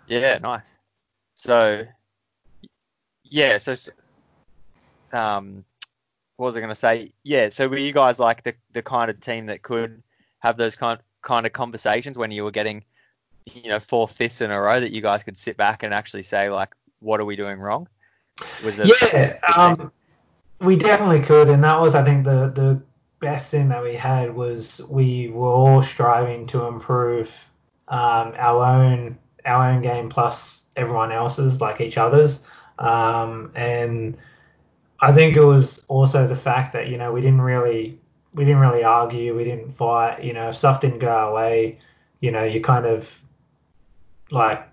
[0.07, 0.73] Yeah, nice.
[1.35, 1.85] So
[3.23, 3.75] yeah, so
[5.13, 5.63] um,
[6.35, 7.13] what was I going to say?
[7.23, 10.03] Yeah, so were you guys like the the kind of team that could
[10.39, 12.83] have those kind kind of conversations when you were getting,
[13.45, 16.23] you know, four fifths in a row that you guys could sit back and actually
[16.23, 17.87] say like, what are we doing wrong?
[18.63, 19.91] Was yeah, um,
[20.59, 22.81] we definitely could, and that was I think the the
[23.19, 27.49] best thing that we had was we were all striving to improve
[27.87, 32.41] um, our own our own game plus everyone else's, like each other's.
[32.79, 34.17] Um, and
[34.99, 37.99] I think it was also the fact that you know we didn't really
[38.33, 40.23] we didn't really argue, we didn't fight.
[40.23, 41.79] You know, if stuff didn't go our way,
[42.19, 43.19] you know, you kind of
[44.31, 44.67] like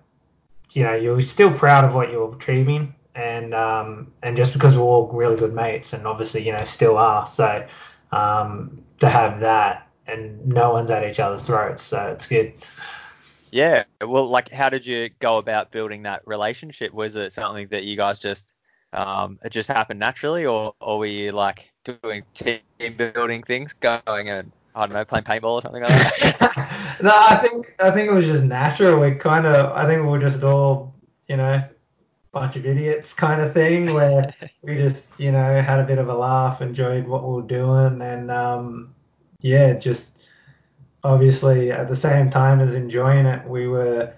[0.71, 4.83] you know you're still proud of what you're achieving, and um, and just because we're
[4.83, 7.67] all really good mates, and obviously you know still are, so
[8.13, 12.55] um, to have that and no one's at each other's throats, so it's good.
[13.51, 13.85] Yeah.
[14.01, 16.93] Well, like, how did you go about building that relationship?
[16.93, 18.53] Was it something that you guys just
[18.93, 22.61] um, it just happened naturally, or, or were you like doing team
[22.97, 26.99] building things, going and I don't know, playing paintball or something like that?
[27.03, 29.01] no, I think I think it was just natural.
[29.01, 30.95] We kind of, I think we were just all,
[31.29, 31.63] you know,
[32.33, 36.09] bunch of idiots kind of thing, where we just, you know, had a bit of
[36.09, 38.95] a laugh, enjoyed what we were doing, and um,
[39.41, 40.11] yeah, just
[41.05, 44.13] obviously at the same time as enjoying it, we were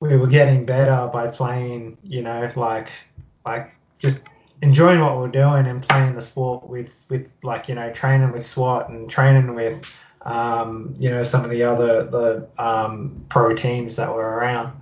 [0.00, 2.88] we were getting better by playing, you know, like
[3.44, 4.22] like just
[4.62, 8.32] enjoying what we we're doing and playing the sport with with like you know training
[8.32, 9.84] with SWAT and training with
[10.22, 14.79] um, you know some of the other the um, pro teams that were around.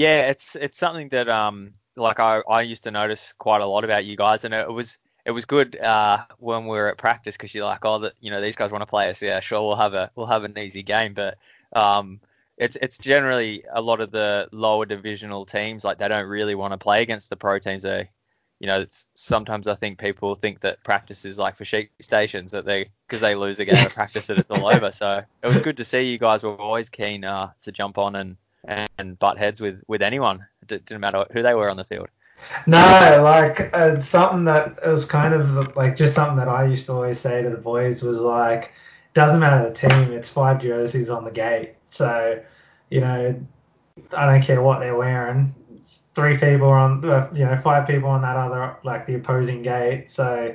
[0.00, 3.84] Yeah, it's it's something that um like I, I used to notice quite a lot
[3.84, 7.36] about you guys, and it was it was good uh, when we were at practice
[7.36, 9.20] because you're like, oh, the, you know, these guys want to play us.
[9.20, 11.36] Yeah, sure, we'll have a we'll have an easy game, but
[11.74, 12.18] um,
[12.56, 16.72] it's it's generally a lot of the lower divisional teams like they don't really want
[16.72, 17.82] to play against the pro teams.
[17.82, 18.08] They,
[18.58, 22.52] you know, it's, sometimes I think people think that practice is like for sheep stations
[22.52, 24.92] that they because they lose a game of practice that it's all over.
[24.92, 28.16] So it was good to see you guys were always keen uh, to jump on
[28.16, 30.46] and and butt heads with with anyone.
[30.62, 32.08] It didn't matter who they were on the field.
[32.66, 36.86] No, like uh, something that it was kind of like just something that I used
[36.86, 38.72] to always say to the boys was like,
[39.14, 41.74] doesn't matter the team, it's five jerseys on the gate.
[41.90, 42.42] So,
[42.90, 43.46] you know,
[44.16, 45.54] I don't care what they're wearing.
[46.14, 50.10] Three people on, uh, you know, five people on that other like the opposing gate.
[50.10, 50.54] So,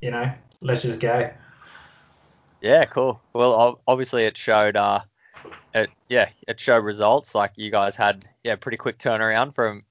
[0.00, 1.30] you know, let's just go.
[2.60, 3.20] Yeah, cool.
[3.32, 4.76] Well, obviously it showed.
[4.76, 5.00] Uh,
[5.74, 7.34] it yeah, it showed results.
[7.34, 9.82] Like you guys had yeah, pretty quick turnaround from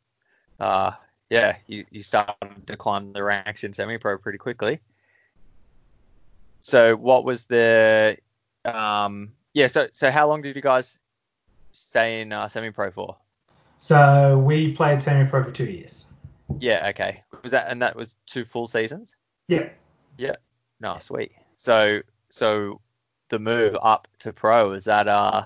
[0.60, 0.92] uh,
[1.30, 4.80] yeah, you, you started to climb the ranks in semi-pro pretty quickly.
[6.62, 8.18] So what was the
[8.66, 9.68] um, yeah?
[9.68, 11.00] So so how long did you guys
[11.72, 13.18] stay in uh, semi-pro for?
[13.80, 16.06] So we played semi-pro for two years.
[16.60, 16.88] Yeah.
[16.90, 17.24] Okay.
[17.42, 19.16] Was that and that was two full seasons?
[19.48, 19.70] Yeah.
[20.18, 20.36] Yeah.
[20.80, 21.32] No, sweet.
[21.58, 22.80] So so
[23.30, 25.46] the move up to pro is that uh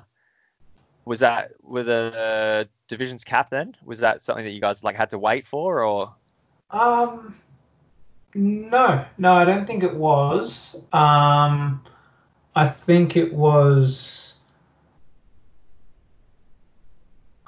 [1.08, 3.76] was that with a divisions cap then?
[3.84, 6.08] Was that something that you guys like had to wait for or?
[6.70, 7.36] Um,
[8.36, 10.76] no, no, I don't think it was.
[10.92, 11.82] Um,
[12.56, 14.36] I think it was.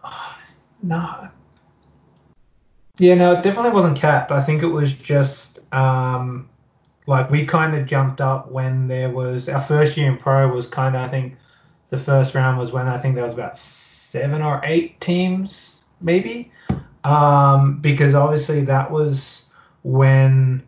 [0.82, 1.30] no.
[2.98, 4.32] Yeah, no, it definitely wasn't capped.
[4.32, 6.50] I think it was just um,
[7.08, 10.66] like we kind of jumped up when there was our first year in pro was
[10.68, 11.36] kind of I think
[11.90, 16.52] the first round was when I think there was about seven or eight teams, maybe,
[17.04, 19.46] um, because obviously that was
[19.84, 20.64] when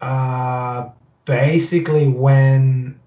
[0.00, 0.90] uh,
[1.24, 2.98] basically when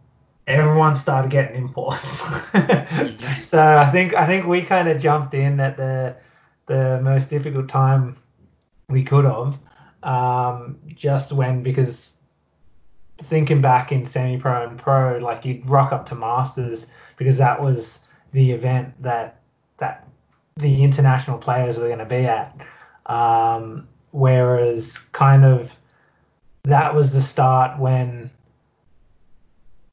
[0.48, 2.20] everyone started getting imports.
[3.42, 6.16] so I think I think we kind of jumped in at the
[6.68, 8.16] the most difficult time
[8.90, 9.58] we could have,
[10.04, 12.19] um, just when because
[13.24, 18.00] thinking back in semi-pro and pro, like you'd rock up to masters because that was
[18.32, 19.42] the event that
[19.78, 20.08] that
[20.58, 22.56] the international players were going to be at.
[23.06, 25.78] Um, whereas kind of
[26.64, 28.30] that was the start when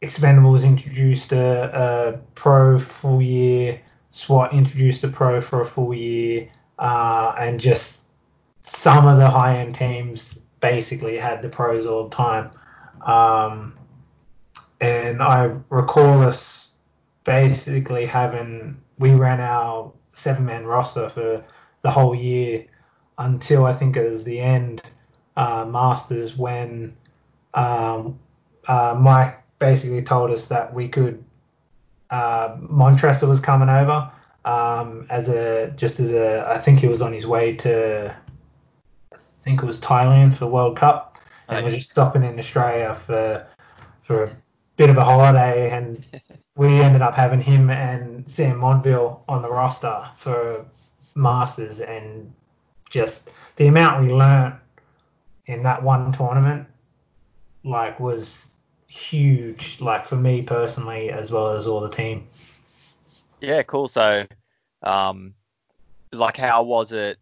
[0.03, 6.49] Expendables introduced a, a pro full year, SWAT introduced a pro for a full year,
[6.79, 8.01] uh, and just
[8.61, 12.51] some of the high end teams basically had the pros all the time.
[13.03, 13.77] Um,
[14.81, 16.73] and I recall us
[17.25, 21.45] basically having we ran our seven man roster for
[21.83, 22.65] the whole year
[23.19, 24.83] until I think it was the end
[25.37, 26.97] uh, Masters when
[27.55, 28.19] um,
[28.69, 31.23] uh, Mike basically told us that we could
[32.11, 34.11] uh, Montressor was coming over
[34.45, 38.17] um, as a just as a I think he was on his way to
[39.13, 41.06] I think it was Thailand for World Cup
[41.49, 43.47] and was just stopping in Australia for
[44.03, 44.37] for a
[44.77, 46.05] bit of a holiday, and
[46.57, 50.65] we ended up having him and Sam Monville on the roster for
[51.15, 52.33] Masters, and
[52.91, 54.55] just the amount we learnt
[55.47, 56.67] in that one tournament,
[57.65, 58.55] like, was
[58.87, 62.27] huge, like for me personally as well as all the team.
[63.41, 63.89] Yeah, cool.
[63.89, 64.27] So,
[64.83, 65.35] um,
[66.13, 67.19] like, how was it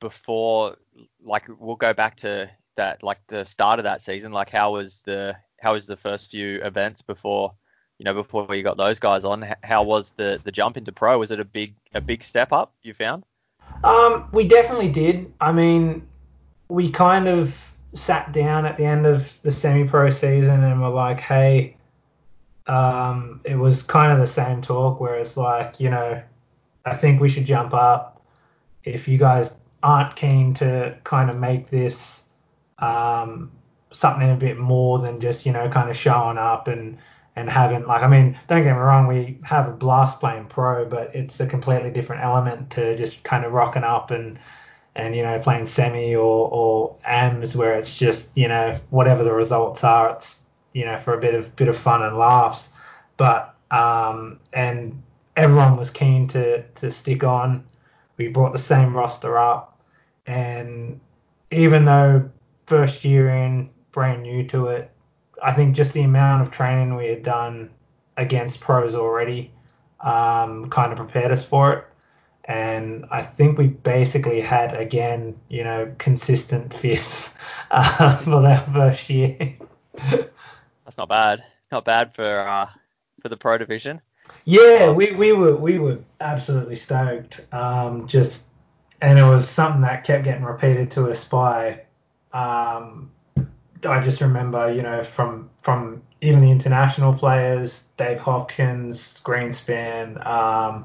[0.00, 0.76] before?
[1.20, 4.32] Like, we'll go back to that like the start of that season?
[4.32, 7.52] Like how was the how was the first few events before
[7.98, 9.54] you know before you got those guys on?
[9.62, 11.18] How was the the jump into pro?
[11.18, 13.24] Was it a big a big step up you found?
[13.84, 15.32] Um, we definitely did.
[15.40, 16.06] I mean,
[16.68, 21.20] we kind of sat down at the end of the semi-pro season and were like,
[21.20, 21.76] hey,
[22.66, 26.20] um, it was kind of the same talk where it's like, you know,
[26.84, 28.22] I think we should jump up.
[28.84, 29.52] If you guys
[29.82, 32.22] aren't keen to kind of make this
[32.80, 33.50] um,
[33.92, 36.98] something a bit more than just you know kind of showing up and
[37.36, 40.84] and having like I mean don't get me wrong we have a blast playing pro
[40.84, 44.38] but it's a completely different element to just kind of rocking up and
[44.94, 49.32] and you know playing semi or or AMs where it's just you know whatever the
[49.32, 50.40] results are it's
[50.72, 52.68] you know, for a bit of bit of fun and laughs.
[53.16, 55.02] But um, and
[55.36, 57.64] everyone was keen to to stick on.
[58.16, 59.80] We brought the same roster up,
[60.26, 61.00] and
[61.50, 62.30] even though
[62.70, 64.92] first year in, brand new to it,
[65.42, 67.70] I think just the amount of training we had done
[68.16, 69.50] against pros already
[69.98, 71.84] um, kind of prepared us for it.
[72.44, 77.30] And I think we basically had again, you know, consistent fifths
[77.72, 79.56] uh, for that first year.
[80.84, 81.42] That's not bad.
[81.72, 82.68] Not bad for uh,
[83.20, 84.00] for the pro division.
[84.44, 87.40] Yeah, we, we were we were absolutely stoked.
[87.52, 88.44] Um, just
[89.00, 91.80] and it was something that kept getting repeated to us by.
[92.32, 93.10] Um,
[93.84, 100.84] I just remember, you know, from from even the international players, Dave Hopkins, Greenspan, um,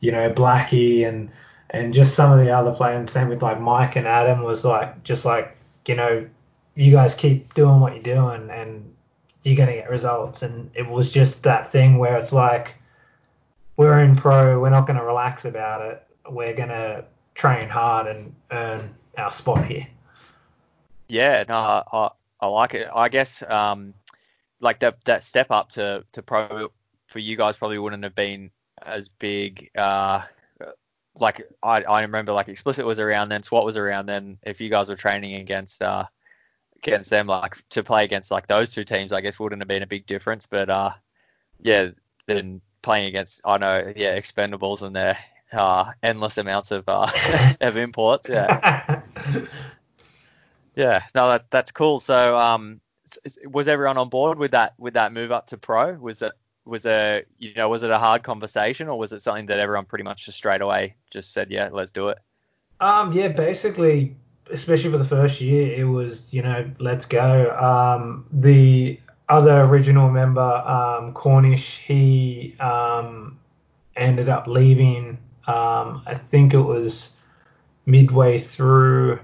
[0.00, 1.30] you know, Blackie, and
[1.70, 3.10] and just some of the other players.
[3.10, 5.56] Same with like Mike and Adam was like just like
[5.86, 6.26] you know,
[6.74, 8.94] you guys keep doing what you're doing, and
[9.42, 10.42] you're gonna get results.
[10.42, 12.74] And it was just that thing where it's like
[13.76, 16.06] we're in pro, we're not gonna relax about it.
[16.30, 17.04] We're gonna
[17.34, 19.86] train hard and earn our spot here.
[21.14, 22.08] Yeah, no, I, I,
[22.40, 22.88] I like it.
[22.92, 23.94] I guess um,
[24.58, 26.70] like that that step up to to pro
[27.06, 28.50] for you guys probably wouldn't have been
[28.82, 29.70] as big.
[29.76, 30.22] Uh,
[31.20, 34.38] like I, I remember like explicit was around then, SWAT was around then.
[34.42, 36.06] If you guys were training against uh,
[36.78, 39.84] against them, like to play against like those two teams, I guess wouldn't have been
[39.84, 40.48] a big difference.
[40.48, 40.90] But uh,
[41.60, 41.90] yeah,
[42.26, 45.16] then playing against I know yeah Expendables and their
[45.52, 47.08] uh, endless amounts of uh,
[47.60, 49.02] of imports, yeah.
[50.74, 52.00] Yeah, no, that that's cool.
[52.00, 52.80] So, um,
[53.46, 55.94] was everyone on board with that with that move up to pro?
[55.94, 56.32] Was it
[56.64, 59.84] was a you know was it a hard conversation or was it something that everyone
[59.84, 62.18] pretty much just straight away just said yeah let's do it?
[62.80, 64.16] Um, yeah, basically,
[64.50, 67.56] especially for the first year, it was you know let's go.
[67.56, 68.98] Um, the
[69.28, 73.38] other original member, um, Cornish, he um,
[73.96, 75.18] ended up leaving.
[75.46, 77.12] Um, I think it was
[77.86, 79.20] midway through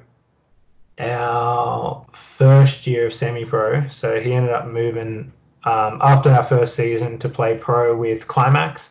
[1.00, 3.88] our first year of semi-pro.
[3.88, 5.32] So he ended up moving
[5.64, 8.90] um, after our first season to play pro with Climax.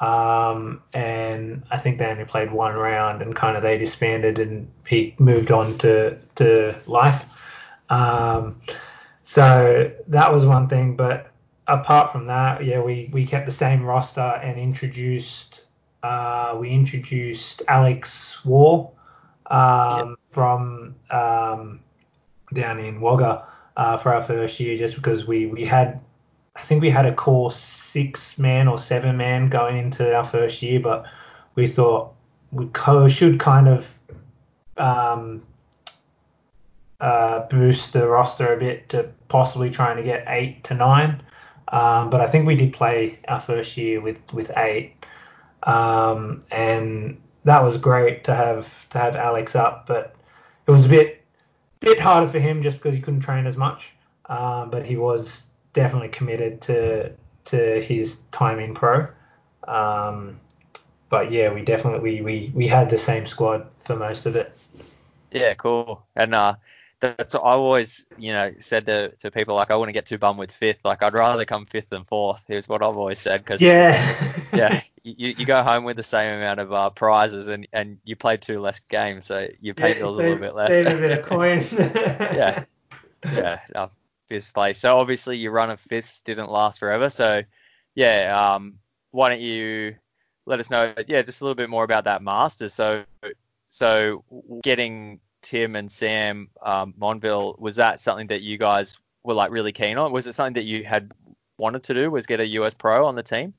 [0.00, 4.70] Um, and I think they only played one round and kind of they disbanded and
[4.88, 7.24] he moved on to, to life.
[7.90, 8.62] Um,
[9.22, 10.96] so that was one thing.
[10.96, 11.30] But
[11.66, 15.62] apart from that, yeah, we, we kept the same roster and introduced
[16.02, 18.96] uh, we introduced Alex Wall
[19.50, 20.16] um.
[20.30, 21.80] From um,
[22.54, 26.00] down in Wagga uh, for our first year, just because we we had
[26.56, 30.62] I think we had a core six man or seven man going into our first
[30.62, 31.06] year, but
[31.54, 32.12] we thought
[32.52, 33.94] we co- should kind of
[34.76, 35.42] um,
[37.00, 41.22] uh, boost the roster a bit to possibly trying to get eight to nine.
[41.68, 44.94] Um, but I think we did play our first year with with eight,
[45.62, 49.86] um, and that was great to have to have Alex up.
[49.86, 50.16] But
[50.70, 51.24] it was a bit
[51.80, 53.92] bit harder for him just because he couldn't train as much.
[54.26, 57.12] Um, but he was definitely committed to
[57.46, 59.08] to his time in pro.
[59.66, 60.38] Um,
[61.08, 64.56] but yeah, we definitely we, we we had the same squad for most of it.
[65.32, 66.06] Yeah, cool.
[66.14, 66.54] And uh,
[67.00, 70.38] that's I always, you know, said to, to people like I wouldn't get too bummed
[70.38, 70.84] with fifth.
[70.84, 72.48] Like I'd rather come fifth than fourth.
[72.48, 76.32] Is what I've always said because yeah, yeah, you, you go home with the same
[76.32, 79.98] amount of uh, prizes and, and you play two less games, so you pay yeah,
[80.00, 80.68] bills save, a little bit less.
[80.68, 81.64] Save a bit of coin.
[81.72, 82.64] yeah,
[83.24, 83.88] yeah, uh,
[84.28, 84.78] fifth place.
[84.78, 87.10] So obviously your run of fifths didn't last forever.
[87.10, 87.42] So
[87.94, 88.78] yeah, um,
[89.10, 89.96] why don't you
[90.46, 90.92] let us know?
[91.06, 92.74] Yeah, just a little bit more about that Masters.
[92.74, 93.04] So
[93.68, 94.24] so
[94.62, 99.72] getting Tim and Sam um, Monville, was that something that you guys were like really
[99.72, 100.12] keen on?
[100.12, 101.12] Was it something that you had
[101.58, 102.10] wanted to do?
[102.10, 103.54] Was get a US pro on the team?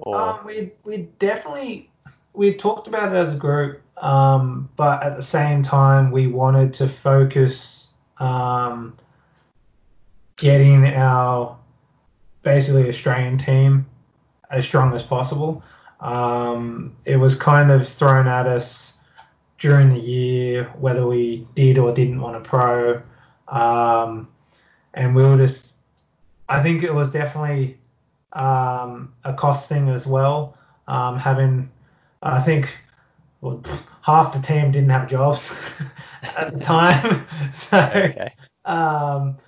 [0.00, 0.16] Or?
[0.16, 1.90] Um, we we definitely
[2.32, 6.72] we talked about it as a group, um, but at the same time we wanted
[6.74, 7.88] to focus
[8.18, 8.96] um,
[10.36, 11.56] getting our
[12.42, 13.86] basically Australian team
[14.50, 15.62] as strong as possible.
[16.00, 18.94] Um, it was kind of thrown at us
[19.58, 23.02] during the year whether we did or didn't want a pro.
[23.48, 24.28] Um,
[24.94, 25.74] and we were just,
[26.48, 27.78] I think it was definitely
[28.32, 30.56] um, a cost thing as well.
[30.88, 31.70] Um, having,
[32.22, 32.76] I think,
[33.40, 33.62] well,
[34.02, 35.52] half the team didn't have jobs
[36.36, 37.26] at the time.
[37.54, 38.34] so, okay.
[38.64, 39.38] um,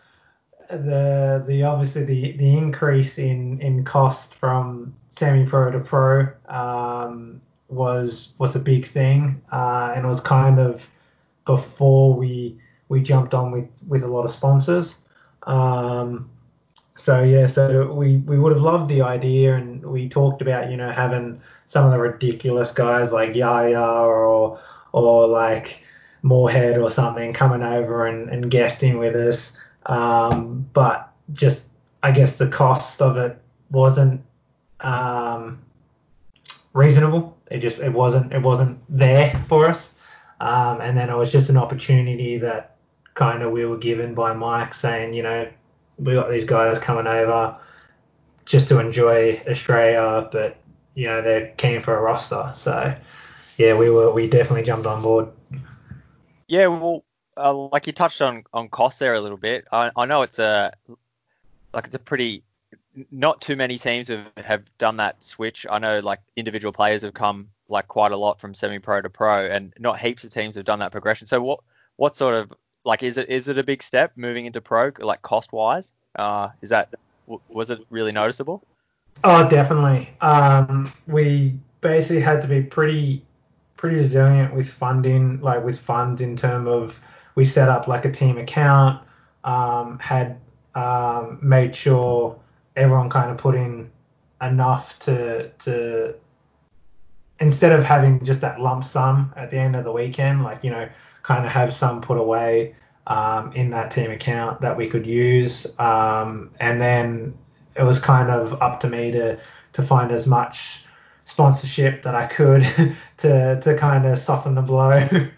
[0.68, 7.40] the the obviously the the increase in in cost from semi pro to pro um,
[7.68, 10.88] was was a big thing, uh, and it was kind of
[11.44, 12.58] before we
[12.88, 14.96] we jumped on with with a lot of sponsors.
[15.44, 16.30] Um,
[17.03, 20.76] so yeah, so we, we would have loved the idea, and we talked about you
[20.76, 24.61] know having some of the ridiculous guys like Yaya or
[24.92, 25.82] or like
[26.22, 29.53] Moorhead or something coming over and, and guesting with us.
[29.86, 31.66] Um, but just
[32.05, 33.36] I guess the cost of it
[33.72, 34.22] wasn't
[34.78, 35.61] um,
[36.72, 37.36] reasonable.
[37.50, 39.92] It just it wasn't it wasn't there for us.
[40.40, 42.76] Um, and then it was just an opportunity that
[43.14, 45.48] kind of we were given by Mike saying, you know,
[45.99, 47.57] we got these guys coming over
[48.45, 50.57] just to enjoy Australia, but
[50.95, 52.53] you know they're keen for a roster.
[52.55, 52.95] So
[53.57, 55.28] yeah, we were we definitely jumped on board.
[56.49, 57.05] Yeah, well,
[57.36, 59.66] uh, like you touched on on cost there a little bit.
[59.72, 60.72] I, I know it's a
[61.72, 62.43] like it's a pretty
[63.11, 65.66] not too many teams have, have done that switch.
[65.70, 69.47] I know like individual players have come like quite a lot from semi-pro to pro,
[69.47, 71.26] and not heaps of teams have done that progression.
[71.26, 71.61] So what
[71.97, 72.53] what sort of
[72.84, 75.92] like is it is it a big step moving into pro like cost wise?
[76.16, 76.88] Uh, is that
[77.48, 78.62] was it really noticeable?
[79.24, 80.08] Oh, definitely.
[80.20, 83.24] Um, we basically had to be pretty
[83.76, 87.00] pretty resilient with funding, like with funds in terms of
[87.34, 89.02] we set up like a team account,
[89.44, 90.38] um, had
[90.74, 92.38] um, made sure
[92.76, 93.90] everyone kind of put in
[94.40, 96.14] enough to to
[97.40, 100.70] instead of having just that lump sum at the end of the weekend, like you
[100.70, 100.88] know,
[101.22, 102.74] kind of have some put away
[103.06, 107.34] um, in that team account that we could use, um, and then
[107.76, 109.38] it was kind of up to me to
[109.72, 110.84] to find as much
[111.24, 112.62] sponsorship that I could
[113.18, 114.90] to to kind of soften the blow.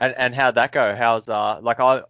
[0.00, 0.94] and and how'd that go?
[0.94, 2.02] How's uh like I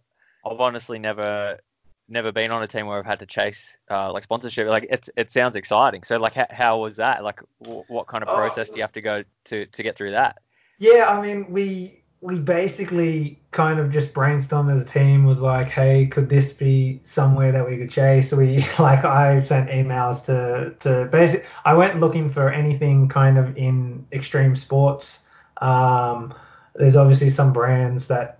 [0.45, 1.59] I've honestly never
[2.07, 4.67] never been on a team where I've had to chase uh, like sponsorship.
[4.67, 6.03] Like it it sounds exciting.
[6.03, 7.23] So like how, how was that?
[7.23, 8.35] Like w- what kind of oh.
[8.35, 10.39] process do you have to go to to get through that?
[10.77, 15.67] Yeah, I mean we we basically kind of just brainstormed as a team was like
[15.67, 18.31] hey could this be somewhere that we could chase?
[18.31, 23.57] We like i sent emails to to basic i went looking for anything kind of
[23.57, 25.19] in extreme sports.
[25.57, 26.33] Um,
[26.75, 28.39] there's obviously some brands that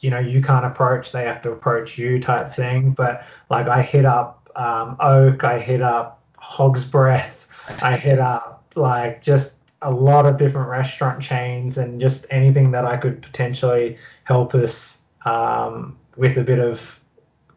[0.00, 3.80] you know you can't approach they have to approach you type thing but like i
[3.80, 7.46] hit up um, oak i hit up hog's breath
[7.82, 9.51] i hit up like just
[9.82, 14.98] a lot of different restaurant chains and just anything that I could potentially help us
[15.24, 17.00] um, with a bit of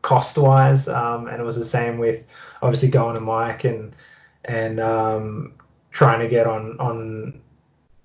[0.02, 0.88] cost wise.
[0.88, 2.26] Um, and it was the same with
[2.62, 3.96] obviously going to Mike and
[4.46, 5.54] and um,
[5.92, 7.42] trying to get on on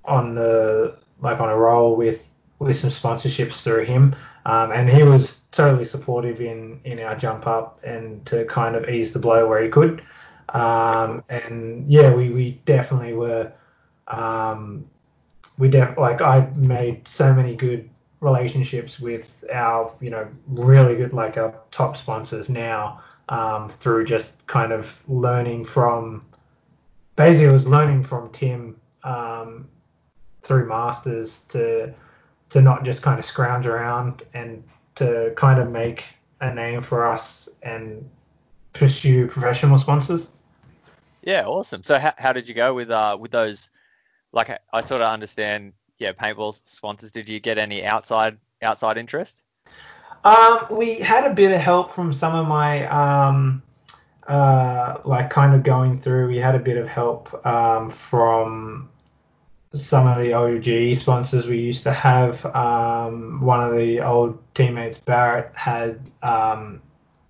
[0.05, 2.27] on the like on a roll with
[2.59, 4.14] with some sponsorships through him.
[4.47, 8.89] Um, and he was totally supportive in in our jump up and to kind of
[8.89, 10.03] ease the blow where he could.
[10.55, 13.53] Um, and yeah, we, we definitely were
[14.11, 14.89] um,
[15.59, 17.89] we def- like I made so many good
[18.21, 24.47] relationships with our you know really good like our top sponsors now um, through just
[24.47, 26.25] kind of learning from
[27.17, 29.69] basically it was learning from Tim um,
[30.43, 31.95] through masters to
[32.51, 34.63] to not just kind of scrounge around and
[34.97, 36.05] to kind of make
[36.41, 38.09] a name for us and
[38.73, 40.29] pursue professional sponsors.
[41.23, 41.85] Yeah, awesome.
[41.85, 43.71] So how, how did you go with uh with those
[44.33, 47.12] like I sort of understand, yeah, paintball sponsors.
[47.12, 49.43] Did you get any outside outside interest?
[50.24, 53.62] Um, we had a bit of help from some of my um,
[54.26, 56.28] uh, like kind of going through.
[56.28, 58.91] We had a bit of help um, from
[59.72, 62.45] some of the OG sponsors we used to have.
[62.47, 66.83] Um, one of the old teammates, Barrett, had um,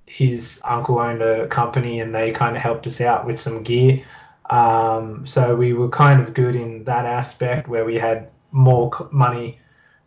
[0.07, 4.03] his uncle owned a company and they kind of helped us out with some gear.
[4.51, 9.59] Um, so we were kind of good in that aspect where we had more money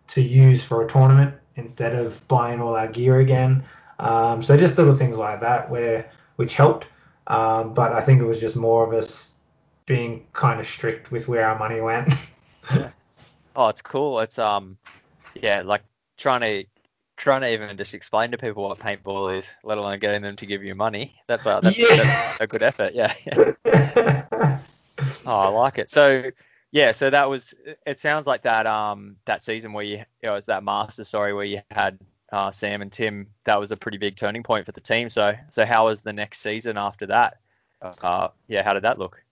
[0.08, 3.64] to use for a tournament instead of buying all our gear again.
[4.00, 6.88] Um, so just little things like that where which helped.
[7.28, 9.34] Um, but I think it was just more of us
[9.86, 12.14] being kind of strict with where our money went.
[12.76, 12.90] yeah.
[13.56, 14.20] Oh, it's cool.
[14.20, 14.78] It's um,
[15.36, 15.84] yeah, like
[16.18, 16.73] trying to
[17.24, 20.46] trying to even just explain to people what paintball is, let alone getting them to
[20.46, 21.16] give you money.
[21.28, 21.96] That's a that's, yeah.
[21.96, 22.94] that's a good effort.
[22.94, 23.14] Yeah.
[25.26, 25.90] oh, I like it.
[25.90, 26.32] So
[26.72, 27.54] yeah, so that was.
[27.88, 31.06] It sounds like that um that season where you, you know, it was that master
[31.06, 31.98] story where you had
[32.34, 33.28] uh, Sam and Tim.
[33.46, 35.08] That was a pretty big turning point for the team.
[35.08, 37.38] So so how was the next season after that?
[37.82, 39.24] Uh, yeah, how did that look?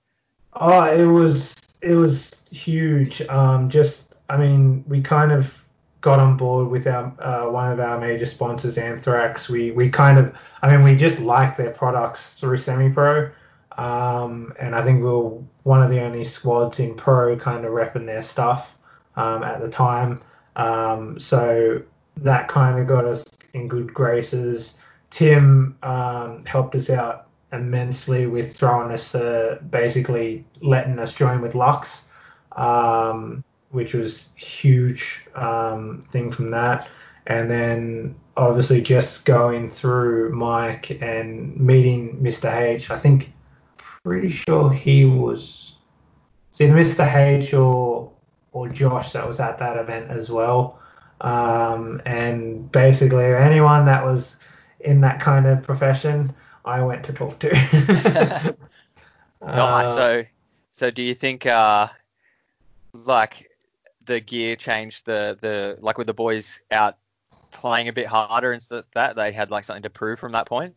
[0.53, 3.21] Oh, it was it was huge.
[3.23, 5.60] Um, just I mean, we kind of
[6.01, 9.47] got on board with our uh, one of our major sponsors, Anthrax.
[9.47, 13.29] We we kind of, I mean, we just like their products through semi-pro,
[13.77, 17.71] um, and I think we were one of the only squads in pro kind of
[17.71, 18.75] repping their stuff
[19.15, 20.21] um, at the time.
[20.55, 21.81] Um, so
[22.17, 23.23] that kind of got us
[23.53, 24.77] in good graces.
[25.11, 31.53] Tim um, helped us out immensely with throwing us, uh, basically letting us join with
[31.53, 32.03] Lux,
[32.53, 36.87] um, which was huge um, thing from that.
[37.27, 42.53] And then obviously just going through Mike and meeting Mr.
[42.53, 42.89] H.
[42.89, 43.31] I think
[44.03, 45.73] pretty sure he was
[46.59, 47.11] either Mr.
[47.13, 48.11] H or
[48.53, 50.79] or Josh that was at that event as well.
[51.21, 54.35] Um, and basically anyone that was
[54.81, 56.33] in that kind of profession,
[56.65, 58.55] I went to talk to.
[59.41, 59.89] Nice.
[59.89, 60.25] Uh, so,
[60.71, 61.87] so do you think, uh,
[62.93, 63.50] like,
[64.05, 66.97] the gear changed the the like with the boys out
[67.51, 70.47] playing a bit harder and stuff that they had like something to prove from that
[70.47, 70.75] point?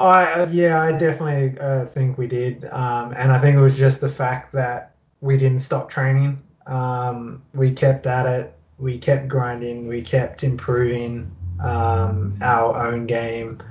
[0.00, 4.00] I yeah, I definitely uh, think we did, um, and I think it was just
[4.00, 6.42] the fact that we didn't stop training.
[6.66, 8.54] Um, we kept at it.
[8.78, 9.88] We kept grinding.
[9.88, 11.30] We kept improving
[11.62, 13.62] um, our own game,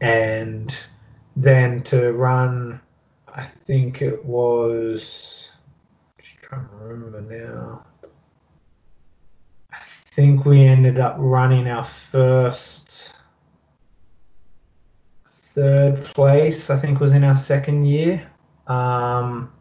[0.00, 0.74] and
[1.36, 2.80] then to run,
[3.28, 5.50] I think it was.
[6.18, 7.84] Just trying to remember now.
[10.16, 13.12] Think we ended up running our first
[15.28, 18.26] third place, I think was in our second year.
[18.66, 19.52] Um,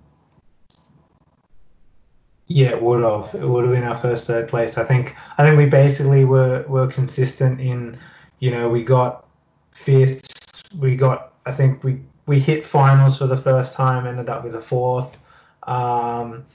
[2.48, 3.36] yeah, it would have.
[3.36, 4.78] It would have been our first third place.
[4.78, 5.14] I think.
[5.38, 8.00] I think we basically were were consistent in,
[8.40, 9.28] you know, we got
[9.72, 10.64] fifth.
[10.80, 11.34] We got.
[11.46, 14.08] I think we we hit finals for the first time.
[14.08, 15.18] Ended up with a fourth.
[15.64, 16.46] Um,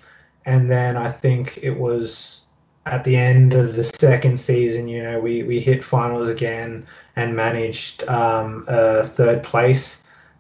[0.47, 2.45] and then I think it was
[2.87, 4.89] at the end of the second season.
[4.89, 9.97] You know, we we hit finals again and managed um, third place,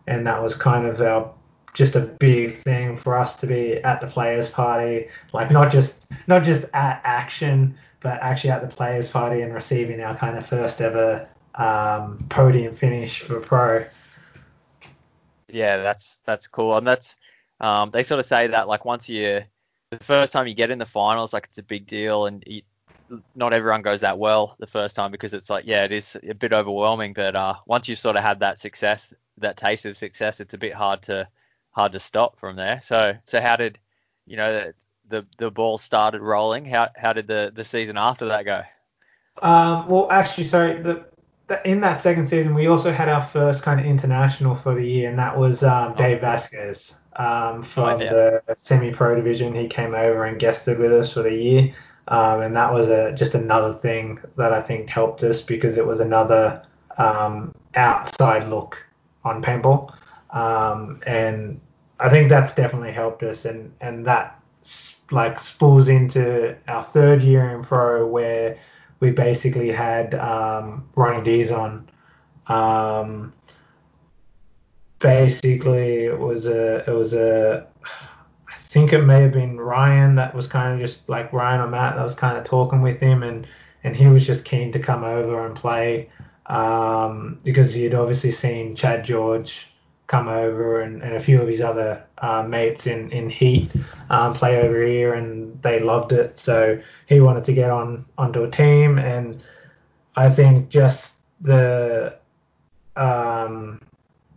[0.06, 1.32] and that was kind of our
[1.72, 5.96] just a big thing for us to be at the players party, like not just
[6.26, 10.46] not just at action, but actually at the players party and receiving our kind of
[10.46, 13.84] first ever um, podium finish for pro.
[15.48, 17.16] Yeah, that's that's cool, and that's
[17.60, 19.42] um, they sort of say that like once you
[19.90, 22.62] the first time you get in the finals, like it's a big deal, and you,
[23.34, 26.34] not everyone goes that well the first time because it's like yeah, it is a
[26.34, 30.40] bit overwhelming, but uh, once you sort of had that success, that taste of success,
[30.40, 31.28] it's a bit hard to
[31.72, 32.80] hard to stop from there.
[32.80, 33.78] So so how did
[34.26, 34.74] you know the
[35.08, 36.64] the, the ball started rolling?
[36.64, 38.62] How how did the the season after that go?
[39.42, 41.09] Um, well, actually, sorry, the, the,
[41.64, 45.08] in that second season, we also had our first kind of international for the year,
[45.08, 48.10] and that was um, Dave Vasquez um, from Oh, yeah.
[48.10, 49.54] the semi-pro division.
[49.54, 51.72] He came over and guested with us for the year,
[52.08, 55.86] um, and that was a, just another thing that I think helped us because it
[55.86, 56.62] was another
[56.98, 58.84] um, outside look
[59.24, 59.92] on paintball,
[60.30, 61.60] um, and
[61.98, 64.40] I think that's definitely helped us, and and that
[65.10, 68.58] like spools into our third year in pro where
[69.00, 71.84] we basically had um, Ronnie Dizon.
[72.46, 73.32] Um,
[74.98, 77.66] basically, it was a it was a
[78.48, 81.68] I think it may have been Ryan that was kind of just like Ryan or
[81.68, 83.46] Matt that was kind of talking with him and
[83.82, 86.08] and he was just keen to come over and play
[86.46, 89.69] um, because he had obviously seen Chad George
[90.10, 93.70] come over and, and a few of his other uh, mates in, in Heat
[94.10, 96.36] um, play over here and they loved it.
[96.36, 99.42] So he wanted to get on onto a team and
[100.16, 102.16] I think just the
[102.96, 103.80] um,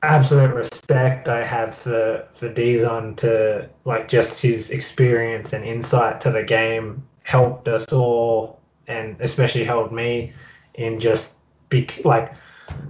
[0.03, 6.29] absolute respect I have for for Dizon to like just his experience and insight to
[6.29, 10.33] the game helped us all and especially helped me
[10.75, 11.33] in just
[11.69, 12.31] be like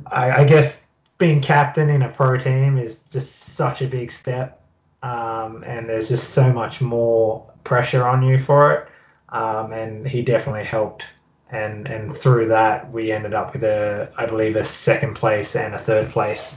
[0.08, 0.83] I, I guess
[1.24, 4.62] being captain in a pro team is just such a big step
[5.04, 8.88] um, and there's just so much more pressure on you for it
[9.30, 11.06] um, and he definitely helped
[11.52, 15.74] and and through that we ended up with a I believe a second place and
[15.74, 16.56] a third place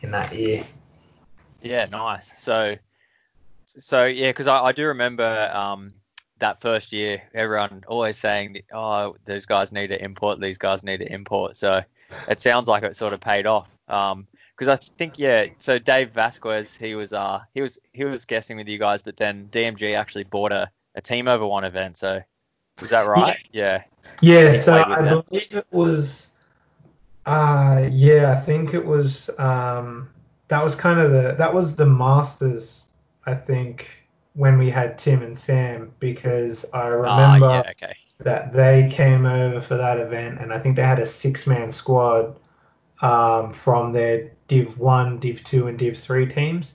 [0.00, 0.64] in that year.
[1.60, 2.32] Yeah, nice.
[2.38, 2.76] So,
[3.66, 5.92] so yeah, because I, I do remember um,
[6.38, 10.40] that first year, everyone always saying, "Oh, those guys need to import.
[10.40, 11.82] These guys need to import." So
[12.28, 13.75] it sounds like it sort of paid off.
[13.88, 14.26] Um,
[14.56, 18.56] because I think yeah, so Dave Vasquez, he was uh he was he was guessing
[18.56, 21.96] with you guys, but then DMG actually bought a, a team over one event.
[21.98, 22.20] So
[22.80, 23.36] was that right?
[23.52, 23.82] Yeah.
[24.20, 25.22] Yeah, He so I them.
[25.28, 26.28] believe it was
[27.26, 30.08] uh yeah, I think it was um
[30.48, 32.86] that was kind of the that was the Masters
[33.26, 33.88] I think
[34.34, 37.70] when we had Tim and Sam because I Ah, remember yeah.
[37.70, 37.96] Okay.
[38.18, 41.70] that they came over for that event and I think they had a six man
[41.70, 42.36] squad
[43.00, 46.74] um, from their Div 1, Div 2, and Div 3 teams.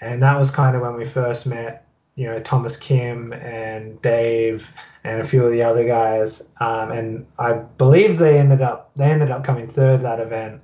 [0.00, 4.72] And that was kind of when we first met, you know, Thomas Kim and Dave
[5.04, 6.42] and a few of the other guys.
[6.60, 10.60] Um, and I believe they ended up they ended up coming third that event.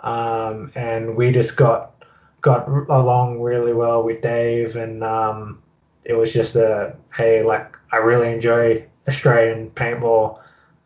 [0.00, 1.92] um, and we just got
[2.40, 5.62] got along really well with Dave, and um,
[6.04, 10.40] it was just a hey, like I really enjoy Australian paintball,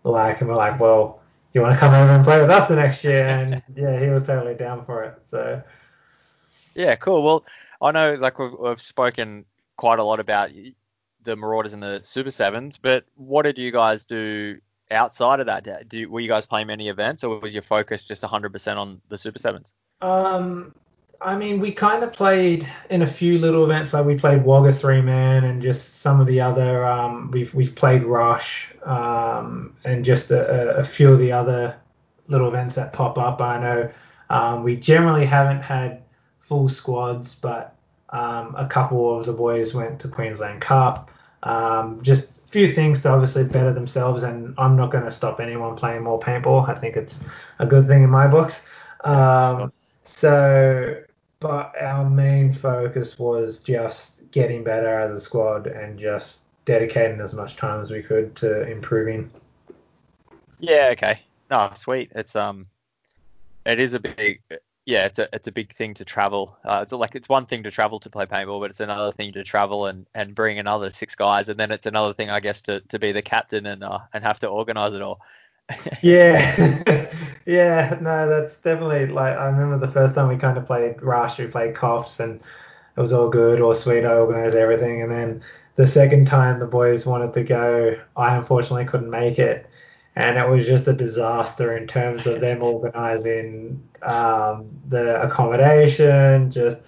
[0.05, 1.22] like, and we're like, well,
[1.53, 3.27] you want to come over and play with us the next year?
[3.27, 5.21] And yeah, he was totally down for it.
[5.31, 5.63] So
[6.75, 7.23] Yeah, cool.
[7.23, 7.45] Well,
[7.81, 9.45] I know like we've, we've spoken
[9.77, 10.51] quite a lot about
[11.23, 14.59] the Marauders and the Super Sevens, but what did you guys do
[14.91, 15.89] outside of that?
[15.89, 19.01] Do you, were you guys playing many events, or was your focus just 100% on
[19.09, 19.73] the Super Sevens?
[20.01, 20.75] Um,
[21.25, 24.73] I mean, we kind of played in a few little events, like we played Wagga
[24.73, 26.85] three man and just some of the other.
[26.85, 31.77] Um, we've we've played Rush um, and just a, a few of the other
[32.29, 33.41] little events that pop up.
[33.41, 33.91] I know
[34.31, 36.03] um, we generally haven't had
[36.41, 37.77] full squads, but
[38.11, 41.11] um, a couple of the boys went to Queensland Cup.
[41.45, 45.41] Um, just a few things to obviously better themselves, and I'm not going to stop
[45.41, 46.69] anyone playing more paintball.
[46.69, 47.21] I think it's
[47.59, 48.63] a good thing in my books.
[49.05, 49.73] Um,
[50.05, 51.02] so,
[51.43, 57.35] but our main focus was just getting better as a squad and just dedicating as
[57.35, 59.29] much time as we could to improving.
[60.61, 60.91] Yeah.
[60.93, 61.21] Okay.
[61.51, 62.13] No, sweet.
[62.15, 62.67] It's um,
[63.67, 64.41] it is a big
[64.85, 66.57] yeah, it's a it's a big thing to travel.
[66.65, 69.33] Uh, it's like it's one thing to travel to play paintball, but it's another thing
[69.33, 72.63] to travel and, and bring another six guys, and then it's another thing, I guess,
[72.63, 75.21] to, to be the captain and uh, and have to organise it all.
[76.03, 77.11] Yeah,
[77.47, 81.39] yeah, no, that's definitely like I remember the first time we kind of played Rush,
[81.39, 82.41] we played Coffs, and
[82.97, 84.05] it was all good, all sweet.
[84.05, 85.43] I organised everything, and then
[85.77, 89.67] the second time the boys wanted to go, I unfortunately couldn't make it
[90.17, 96.51] and it was just a disaster in terms of them organising um, the accommodation.
[96.51, 96.79] Just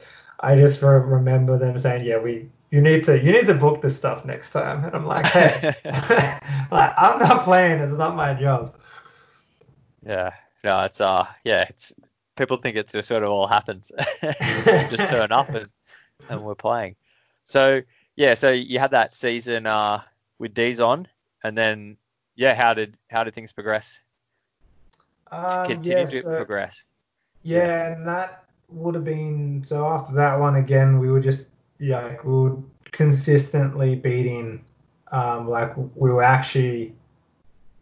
[0.41, 3.97] I just remember them saying, "Yeah, we you need to you need to book this
[3.97, 5.75] stuff next time," and I'm like, "Hey,
[6.73, 7.79] like I'm not playing.
[7.79, 8.75] It's not my job."
[10.05, 10.33] Yeah,
[10.65, 11.93] no, it's uh, yeah, it's
[12.35, 13.93] people think it just sort of all happens.
[14.91, 15.69] just turn up and
[16.29, 16.97] and we're playing.
[17.45, 17.81] So
[18.17, 20.03] yeah, so you had that season uh
[20.41, 21.07] with Dizon,
[21.45, 21.97] and then
[22.35, 24.03] yeah, how did how did things progress?
[25.31, 26.85] Um, continue yeah, to so, progress.
[27.45, 31.47] Yeah, and that would have been so after that one again, we were just
[31.79, 32.57] yeah, we were
[32.93, 34.65] consistently beating.
[35.13, 36.95] Um, like we were actually.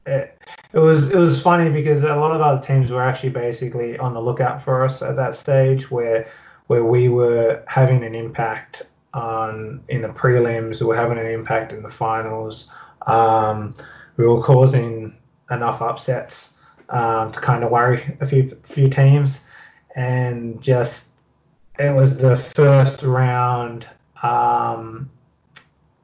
[0.04, 0.36] It,
[0.72, 4.14] it was it was funny because a lot of other teams were actually basically on
[4.14, 6.28] the lookout for us at that stage where
[6.66, 8.82] where we were having an impact
[9.14, 12.68] on in the prelims, we were having an impact in the finals.
[13.06, 13.74] Um,
[14.16, 15.14] we were causing
[15.50, 16.54] enough upsets
[16.88, 19.40] um, to kind of worry a few few teams,
[19.94, 21.06] and just
[21.78, 23.86] it was the first round
[24.22, 25.10] um,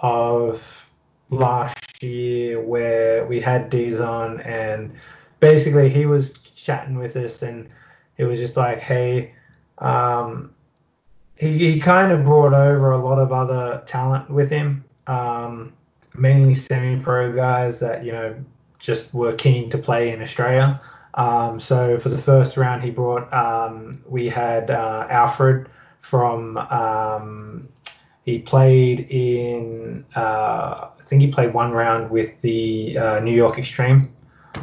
[0.01, 0.89] of
[1.31, 4.93] last year where we had Dizon, and
[5.41, 7.69] basically he was chatting with us, and
[8.17, 9.35] it was just like, hey.
[9.79, 10.53] Um,
[11.37, 14.85] he, he kind of brought over a lot of other talent with him.
[15.07, 15.73] Um,
[16.15, 18.37] mainly semi-pro guys that you know
[18.79, 20.81] just were keen to play in Australia.
[21.19, 25.69] Um, so for the first round, he brought um, we had uh, Alfred
[26.01, 27.69] from um,
[28.25, 33.59] he played in uh, I think he played one round with the uh, New York
[33.59, 34.15] Extreme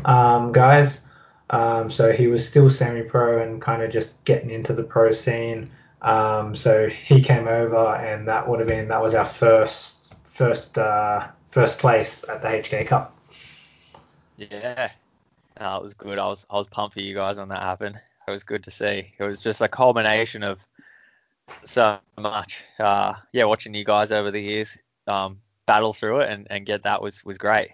[0.06, 1.02] um, guys.
[1.50, 5.70] Um, so he was still semi-pro and kind of just getting into the pro scene.
[6.02, 10.78] Um, so he came over, and that would have been that was our first first
[10.78, 13.18] uh, first place at the HK Cup.
[14.38, 14.90] Yeah,
[15.60, 16.20] no, it was good.
[16.20, 18.00] I was I was pumped for you guys when that happened.
[18.28, 19.14] It was good to see.
[19.18, 20.68] It was just a culmination of
[21.64, 22.64] so much.
[22.80, 24.78] Uh, yeah, watching you guys over the years
[25.08, 27.72] um, battle through it and, and get that was was great.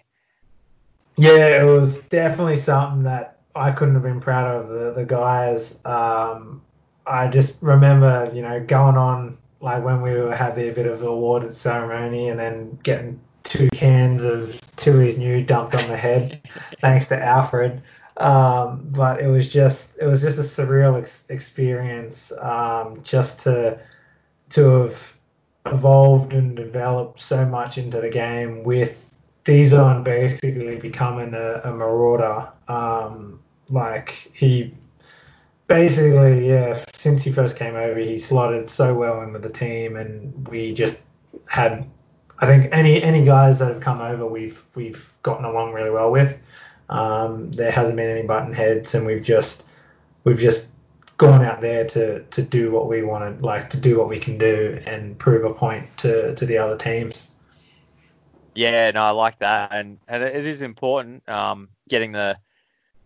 [1.16, 5.78] Yeah, it was definitely something that I couldn't have been proud of the the guys.
[5.84, 6.62] Um,
[7.06, 11.54] I just remember, you know, going on like when we had the bit of awarded
[11.54, 13.20] ceremony and then getting
[13.52, 16.40] two cans of Tooheys New dumped on the head,
[16.80, 17.82] thanks to Alfred.
[18.16, 23.78] Um, but it was just it was just a surreal ex- experience um, just to
[24.50, 25.16] to have
[25.66, 32.48] evolved and developed so much into the game with Dizon basically becoming a, a marauder.
[32.68, 34.74] Um, like he
[35.66, 39.96] basically, yeah, since he first came over, he slotted so well in with the team,
[39.96, 41.00] and we just
[41.46, 41.86] had
[42.38, 46.10] I think any any guys that have come over, we've we've gotten along really well
[46.10, 46.36] with.
[46.88, 49.64] Um, there hasn't been any button heads, and we've just
[50.24, 50.66] we've just
[51.18, 54.18] gone out there to to do what we want to like to do what we
[54.18, 57.28] can do and prove a point to to the other teams.
[58.54, 62.36] Yeah, no, I like that, and and it is important um, getting the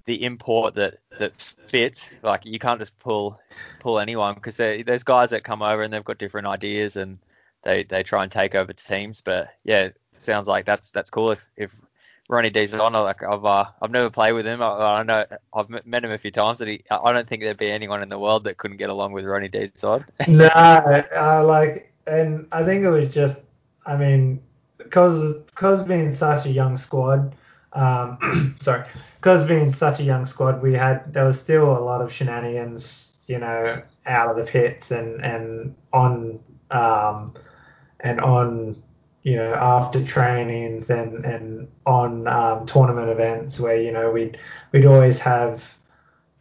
[0.06, 2.10] the import that that fits.
[2.22, 3.38] Like you can't just pull
[3.80, 7.18] pull anyone because there's guys that come over and they've got different ideas and
[7.66, 9.20] they they try and take over teams.
[9.20, 11.74] But yeah, sounds like that's that's cool if if
[12.28, 12.92] Ronnie Dizon.
[12.92, 14.62] Like I've uh, I've never played with him.
[14.62, 17.56] I, I know I've met him a few times, and he, I don't think there'd
[17.56, 20.04] be anyone in the world that couldn't get along with Ronnie D's side.
[20.28, 23.42] no, uh, like, and I think it was just,
[23.84, 24.40] I mean,
[24.78, 27.34] because because being such a young squad,
[27.72, 28.86] um, sorry,
[29.16, 33.14] because being such a young squad, we had there was still a lot of shenanigans,
[33.26, 36.38] you know, out of the pits and and on
[36.70, 37.34] um
[38.00, 38.82] and on
[39.26, 44.38] you know, after trainings and and on um, tournament events where you know we'd
[44.70, 45.76] we'd always have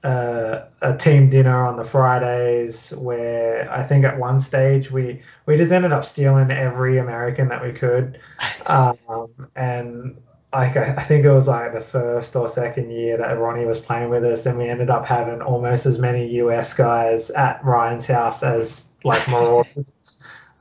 [0.03, 5.58] uh, a team dinner on the Fridays where I think at one stage we we
[5.58, 8.20] just ended up stealing every American that we could,
[8.68, 10.22] um, and
[10.53, 13.80] like I, I think it was like the first or second year that Ronnie was
[13.80, 18.06] playing with us, and we ended up having almost as many US guys at Ryan's
[18.06, 19.91] house as like Marauders.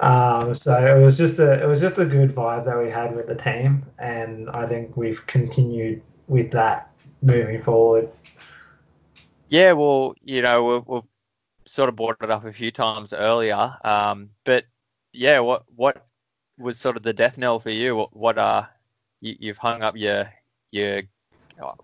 [0.01, 3.15] Um, so it was just a it was just a good vibe that we had
[3.15, 6.91] with the team, and I think we've continued with that
[7.23, 8.09] moving forward.
[9.49, 11.11] Yeah, well, you know, we've, we've
[11.65, 14.65] sort of brought it up a few times earlier, um, but
[15.13, 16.05] yeah, what what
[16.59, 17.95] was sort of the death knell for you?
[17.97, 18.65] What, what uh,
[19.21, 20.29] you, you've hung up your
[20.71, 21.03] your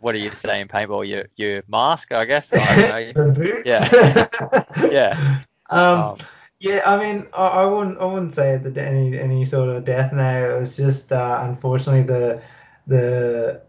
[0.01, 1.07] what do you say in paintball?
[1.07, 2.53] Your your mask, I guess.
[2.53, 3.63] I the boots.
[3.65, 4.91] Yeah.
[4.91, 5.41] yeah.
[5.73, 6.19] Um, um,
[6.61, 10.13] yeah, I mean, I, I wouldn't, I wouldn't say it's any any sort of death
[10.13, 10.51] now.
[10.51, 12.43] It was just, uh, unfortunately, the
[12.87, 13.63] the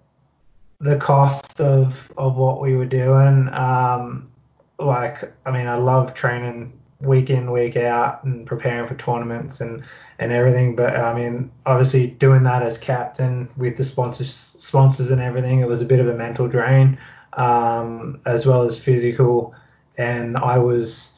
[0.79, 3.49] the cost of of what we were doing.
[3.53, 4.29] Um,
[4.77, 9.85] like, I mean, I love training week in, week out, and preparing for tournaments and
[10.19, 10.75] and everything.
[10.75, 15.67] But I mean, obviously, doing that as captain with the sponsors sponsors and everything, it
[15.67, 16.97] was a bit of a mental drain,
[17.33, 19.55] um, as well as physical.
[19.97, 21.13] And I was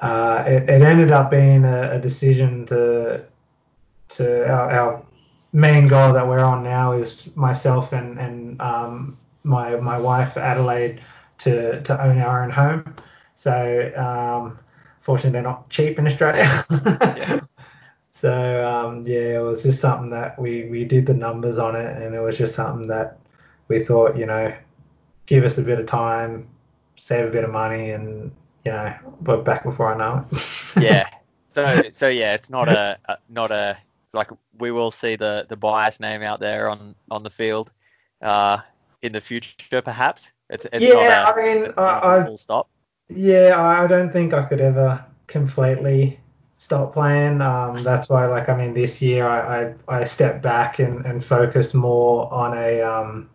[0.00, 3.24] uh, it, it, ended up being a, a decision to
[4.08, 5.02] to our, our,
[5.52, 11.00] main goal that we're on now is myself and and um, my my wife Adelaide
[11.38, 12.94] to to own our own home.
[13.34, 14.58] So um,
[15.00, 16.64] fortunately, they're not cheap in Australia.
[16.70, 17.40] yeah.
[18.20, 22.02] So um, yeah, it was just something that we we did the numbers on it,
[22.02, 23.16] and it was just something that
[23.68, 24.52] we thought, you know,
[25.26, 26.48] give us a bit of time,
[26.96, 28.32] save a bit of money, and
[28.64, 30.46] you know, but back before I know it.
[30.82, 31.08] yeah.
[31.50, 33.76] So so yeah, it's not a, a, not a
[34.12, 37.72] like we will see the the bias name out there on on the field
[38.22, 38.58] uh,
[39.02, 40.32] in the future perhaps.
[40.50, 42.68] It's, it's yeah, a, I mean, I, full stop.
[43.08, 46.20] Yeah, I don't think I could ever completely
[46.56, 47.40] stop playing.
[47.40, 51.24] Um, that's why, like, I mean, this year I, I, I stepped back and, and
[51.24, 53.30] focused more on a um,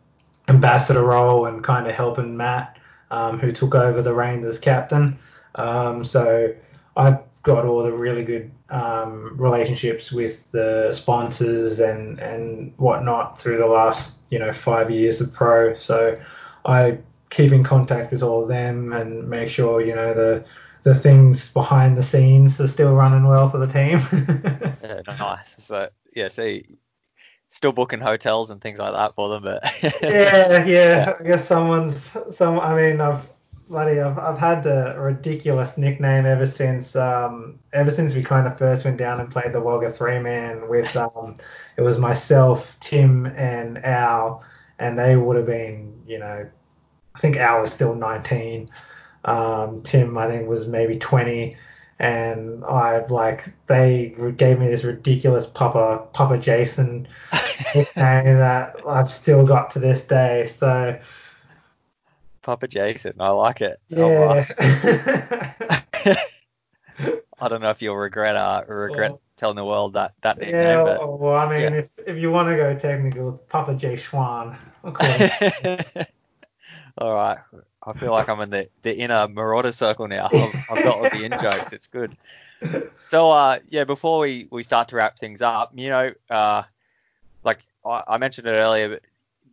[0.47, 2.72] ambassador role and kind of helping Matt
[3.13, 5.19] um, who took over the reins as captain.
[5.53, 6.53] Um, so
[6.97, 13.57] I've got all the really good um, relationships with the sponsors and and whatnot through
[13.57, 15.75] the last you know five years of pro.
[15.77, 16.19] So
[16.65, 16.97] I
[17.29, 20.43] keep in contact with all of them and make sure you know the
[20.81, 24.01] the things behind the scenes are still running well for the team.
[24.83, 25.53] yeah, nice.
[25.63, 26.65] So yeah, see,
[27.53, 29.43] still booking hotels and things like that for them.
[29.43, 29.63] But
[30.01, 32.59] yeah, yeah, I guess someone's some.
[32.59, 33.29] I mean, I've
[33.69, 38.57] bloody, I've, I've had the ridiculous nickname ever since um ever since we kind of
[38.57, 41.37] first went down and played the Wagga three man with um
[41.77, 44.43] it was myself, Tim, and Al,
[44.79, 46.49] and they would have been you know
[47.15, 48.69] I think Al was still 19.
[49.25, 51.55] Um, Tim I think was maybe 20
[51.99, 57.07] and I like they gave me this ridiculous Papa Papa Jason
[57.75, 60.51] nickname that I've still got to this day.
[60.59, 60.99] So
[62.41, 63.79] Papa Jason, I like it.
[63.87, 64.45] Yeah.
[64.59, 66.15] Oh,
[67.39, 70.55] I don't know if you'll regret uh regret well, telling the world that that nickname.
[70.55, 71.79] Yeah, but, well, I mean, yeah.
[71.79, 74.57] if if you want to go technical, Papa J Schwan.
[76.97, 77.39] All right.
[77.85, 80.29] I feel like I'm in the, the inner Marauder circle now.
[80.31, 81.73] I've, I've got all the in jokes.
[81.73, 82.15] It's good.
[83.07, 86.63] So, uh, yeah, before we, we start to wrap things up, you know, uh,
[87.85, 89.01] I, I mentioned it earlier, but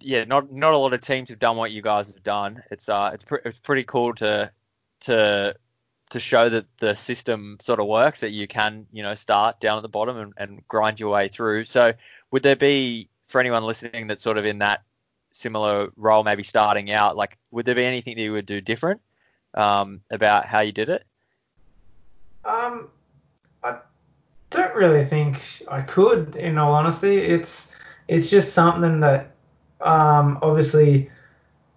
[0.00, 2.62] yeah, not not a lot of teams have done what you guys have done.
[2.70, 4.50] It's uh, it's, pre- it's pretty cool to
[5.00, 5.54] to
[6.10, 9.78] to show that the system sort of works, that you can, you know, start down
[9.78, 11.64] at the bottom and, and grind your way through.
[11.64, 11.92] So,
[12.32, 14.82] would there be for anyone listening that's sort of in that
[15.30, 19.00] similar role, maybe starting out, like would there be anything that you would do different
[19.54, 21.04] um, about how you did it?
[22.44, 22.88] Um,
[23.62, 23.76] I
[24.50, 26.36] don't really think I could.
[26.36, 27.70] In all honesty, it's
[28.08, 29.32] it's just something that
[29.80, 31.10] um, obviously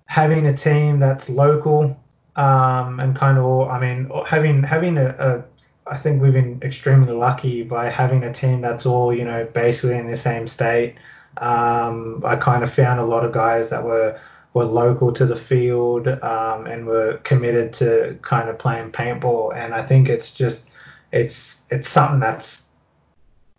[0.06, 1.98] having a team that's local
[2.36, 5.44] um, and kind of, I mean, having having a, a
[5.86, 9.98] I think we've been extremely lucky by having a team that's all, you know, basically
[9.98, 10.96] in the same state.
[11.38, 14.20] Um, I kind of found a lot of guys that were
[14.54, 19.56] were local to the field um, and were committed to kind of playing paintball.
[19.56, 20.70] And I think it's just
[21.12, 22.63] it's it's something that's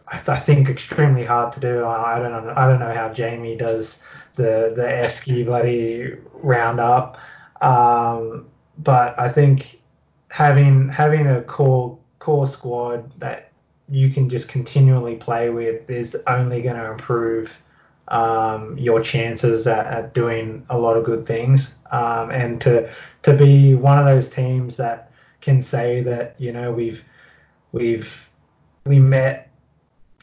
[0.09, 1.83] I, th- I think extremely hard to do.
[1.85, 3.99] I, I don't know I don't know how Jamie does
[4.37, 7.19] the the Esky bloody roundup,
[7.61, 8.47] um,
[8.79, 9.81] but I think
[10.29, 13.53] having having a core core squad that
[13.89, 17.57] you can just continually play with is only going to improve
[18.09, 21.75] um, your chances at, at, doing a lot of good things.
[21.91, 22.91] Um, and to
[23.23, 27.05] to be one of those teams that can say that you know we've
[27.73, 28.29] we've
[28.85, 29.44] we met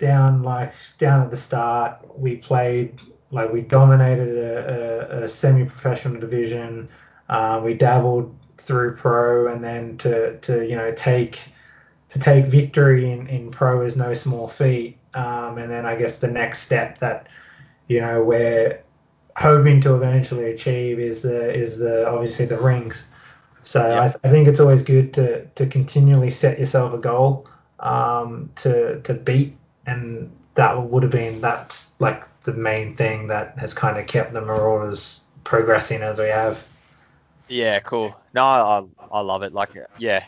[0.02, 1.98] down like down at the start.
[2.20, 3.00] We played
[3.32, 6.90] like we dominated a, a, a semi-professional division.
[7.30, 11.40] Uh, we dabbled through pro, and then to to you know take
[12.10, 14.98] to take victory in, in pro is no small feat.
[15.14, 17.28] Um, and then I guess the next step that
[17.92, 18.82] you know, we're
[19.36, 23.04] hoping to eventually achieve is the is the obviously the rings.
[23.64, 27.48] So I, th- I, think it's always good to to continually set yourself a goal
[27.82, 33.58] um, to to beat, and that would have been that's like the main thing that
[33.58, 36.64] has kind of kept the Marauders progressing as we have.
[37.48, 38.16] Yeah, cool.
[38.34, 39.54] No, I I love it.
[39.54, 40.24] Like, yeah,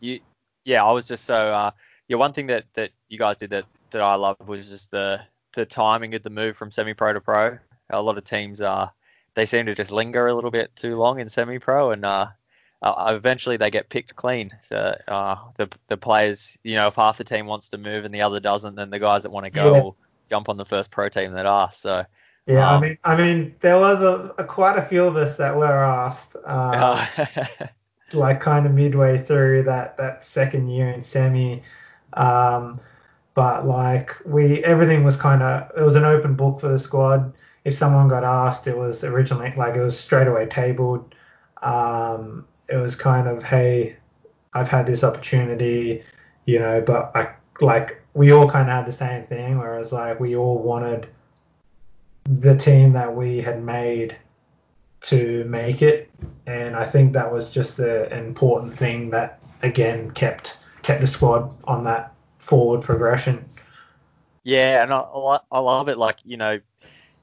[0.00, 0.20] you,
[0.64, 1.70] yeah, I was just so uh,
[2.08, 2.16] yeah.
[2.16, 5.20] One thing that that you guys did that that I loved was just the
[5.54, 7.58] the timing of the move from semi-pro to pro.
[7.90, 8.88] A lot of teams uh,
[9.34, 12.28] they seem to just linger a little bit too long in semi-pro, and uh,
[12.82, 14.50] uh, eventually they get picked clean.
[14.62, 18.14] So uh, the the players, you know, if half the team wants to move and
[18.14, 19.80] the other doesn't, then the guys that want to go yeah.
[19.80, 19.96] will
[20.30, 21.80] jump on the first pro team that asks.
[21.80, 22.04] So
[22.46, 25.36] yeah, um, I mean, I mean, there was a, a, quite a few of us
[25.38, 27.06] that were asked, uh,
[28.12, 31.62] like kind of midway through that that second year in semi.
[32.12, 32.80] Um,
[33.32, 37.32] but like we everything was kind of it was an open book for the squad.
[37.64, 41.14] If someone got asked, it was originally like it was straight away tabled.
[41.62, 43.96] Um, it was kind of hey,
[44.54, 46.02] I've had this opportunity,
[46.46, 50.20] you know, but I like we all kind of had the same thing, whereas like
[50.20, 51.08] we all wanted
[52.24, 54.16] the team that we had made
[55.02, 56.10] to make it,
[56.46, 61.06] and I think that was just a, an important thing that again kept kept the
[61.06, 63.44] squad on that forward progression.
[64.44, 65.98] Yeah, and I, I love it.
[65.98, 66.60] Like you know,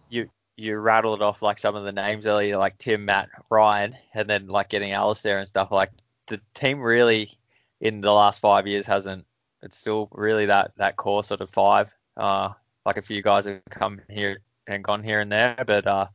[0.09, 0.29] you
[0.61, 4.47] you rattled off like some of the names earlier, like Tim, Matt, Ryan, and then
[4.47, 5.71] like getting Alistair and stuff.
[5.71, 5.89] Like
[6.27, 7.37] the team really
[7.79, 9.25] in the last five years hasn't.
[9.63, 11.93] It's still really that that core sort of five.
[12.15, 12.49] Uh,
[12.85, 16.07] like a few guys have come here and gone here and there, but uh,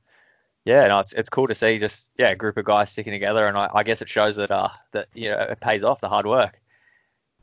[0.65, 3.47] yeah, no, it's it's cool to see just yeah a group of guys sticking together,
[3.47, 6.09] and I, I guess it shows that uh that you know it pays off the
[6.09, 6.61] hard work.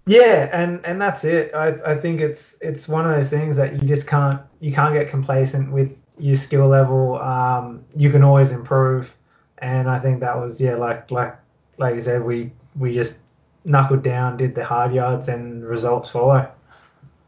[0.06, 1.54] Yeah, and and that's it.
[1.54, 4.94] I I think it's it's one of those things that you just can't you can't
[4.94, 7.22] get complacent with your skill level.
[7.22, 9.16] Um, you can always improve,
[9.60, 11.36] and I think that was yeah like like
[11.78, 13.18] like you said we we just
[13.66, 16.50] knuckled down, did the hard yards, and results follow.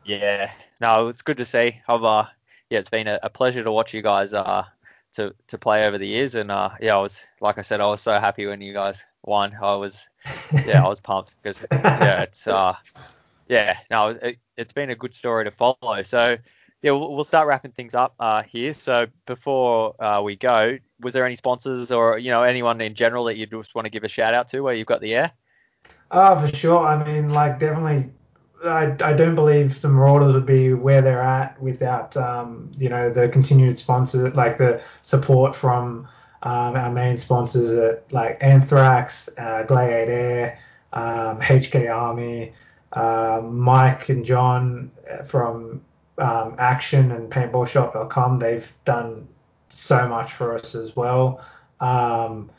[0.05, 1.79] Yeah, no, it's good to see.
[1.88, 2.25] I've uh
[2.69, 4.63] yeah, it's been a, a pleasure to watch you guys uh
[5.13, 7.88] to to play over the years, and uh yeah, I was like I said, I
[7.88, 9.55] was so happy when you guys won.
[9.61, 10.07] I was
[10.65, 12.75] yeah, I was pumped because yeah, it's uh,
[13.47, 16.03] yeah, no, it, has been a good story to follow.
[16.03, 16.38] So
[16.82, 18.73] yeah, we'll, we'll start wrapping things up uh, here.
[18.73, 23.26] So before uh, we go, was there any sponsors or you know anyone in general
[23.26, 25.32] that you just want to give a shout out to where you've got the air?
[26.11, 26.86] Oh, for sure.
[26.86, 28.11] I mean, like definitely.
[28.63, 33.09] I, I don't believe the Marauders would be where they're at without um, you know
[33.11, 36.07] the continued sponsor like the support from
[36.43, 40.59] um, our main sponsors are like Anthrax, uh, Glade Air,
[40.93, 42.53] um, HK Army,
[42.93, 44.91] uh, Mike and John
[45.26, 45.82] from
[46.18, 48.39] um, Action and PaintballShop.com.
[48.39, 49.28] They've done
[49.70, 51.43] so much for us as well.
[51.80, 52.49] Um,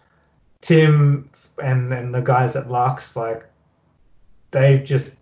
[0.60, 1.30] Tim
[1.62, 3.44] and and the guys at Lux, like
[4.50, 5.16] they've just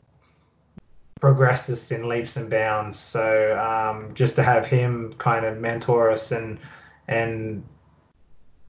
[1.20, 2.98] progressed us in leaps and bounds.
[2.98, 6.58] So um, just to have him kind of mentor us and
[7.08, 7.64] and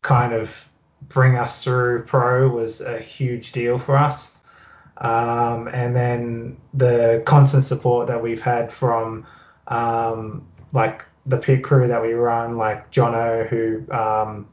[0.01, 0.69] kind of
[1.09, 4.31] bring us through pro was a huge deal for us.
[4.97, 9.25] Um, and then the constant support that we've had from
[9.67, 14.47] um, like the pit crew that we run, like Jono, who um,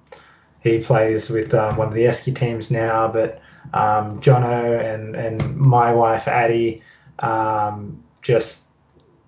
[0.61, 3.41] he plays with um, one of the Esky teams now, but
[3.75, 6.83] um, Jono and, and my wife Addie
[7.19, 8.61] um, just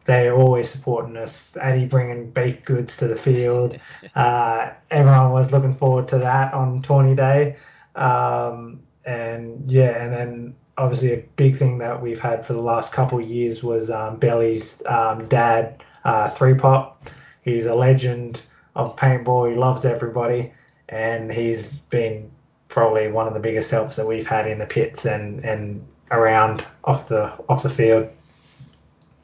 [0.05, 1.57] they're always supporting us.
[1.57, 3.78] Addie bringing baked goods to the field.
[4.14, 7.57] Uh, everyone was looking forward to that on tourney Day.
[7.97, 12.93] Um, and yeah, and then obviously a big thing that we've had for the last
[12.93, 17.11] couple of years was um, Belly's um, dad, uh, Three Pop.
[17.43, 18.43] He's a legend
[18.75, 19.51] of paintball.
[19.51, 20.53] He loves everybody,
[20.89, 22.31] and he's been
[22.68, 26.66] probably one of the biggest helps that we've had in the pits and, and around
[26.85, 28.09] off the off the field.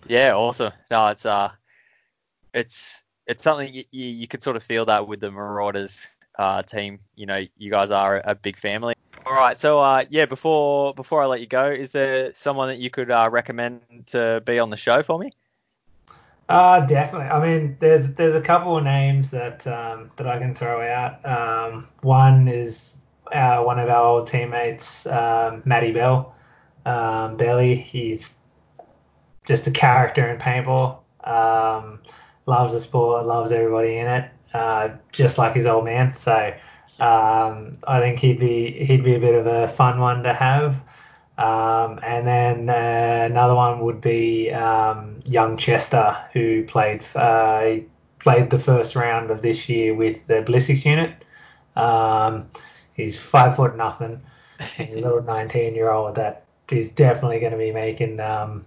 [0.06, 0.72] Yeah, awesome.
[0.90, 1.50] No, it's uh,
[2.54, 6.62] it's it's something you, you, you could sort of feel that with the Marauders uh,
[6.62, 7.00] team.
[7.14, 8.94] You know, you guys are a big family.
[9.26, 12.78] All right, so uh, yeah, before before I let you go, is there someone that
[12.78, 15.30] you could uh, recommend to be on the show for me?
[16.48, 17.28] Uh, definitely.
[17.28, 21.24] I mean, there's there's a couple of names that um, that I can throw out.
[21.24, 22.96] Um, one is
[23.32, 26.34] uh, one of our old teammates, um, Matty Bell.
[26.86, 28.34] Um, Belly, he's
[29.44, 30.98] just a character in paintball.
[31.22, 32.00] Um,
[32.46, 36.14] loves the sport, loves everybody in it, uh, just like his old man.
[36.14, 36.52] So
[37.00, 40.82] um, I think he'd be he'd be a bit of a fun one to have.
[41.38, 47.76] Um, and then uh, another one would be um, young Chester, who played uh,
[48.18, 51.24] played the first round of this year with the Ballistics unit.
[51.76, 52.50] Um,
[52.92, 54.22] he's five foot nothing.
[54.76, 58.66] He's a little 19 year old that is definitely going to be making um,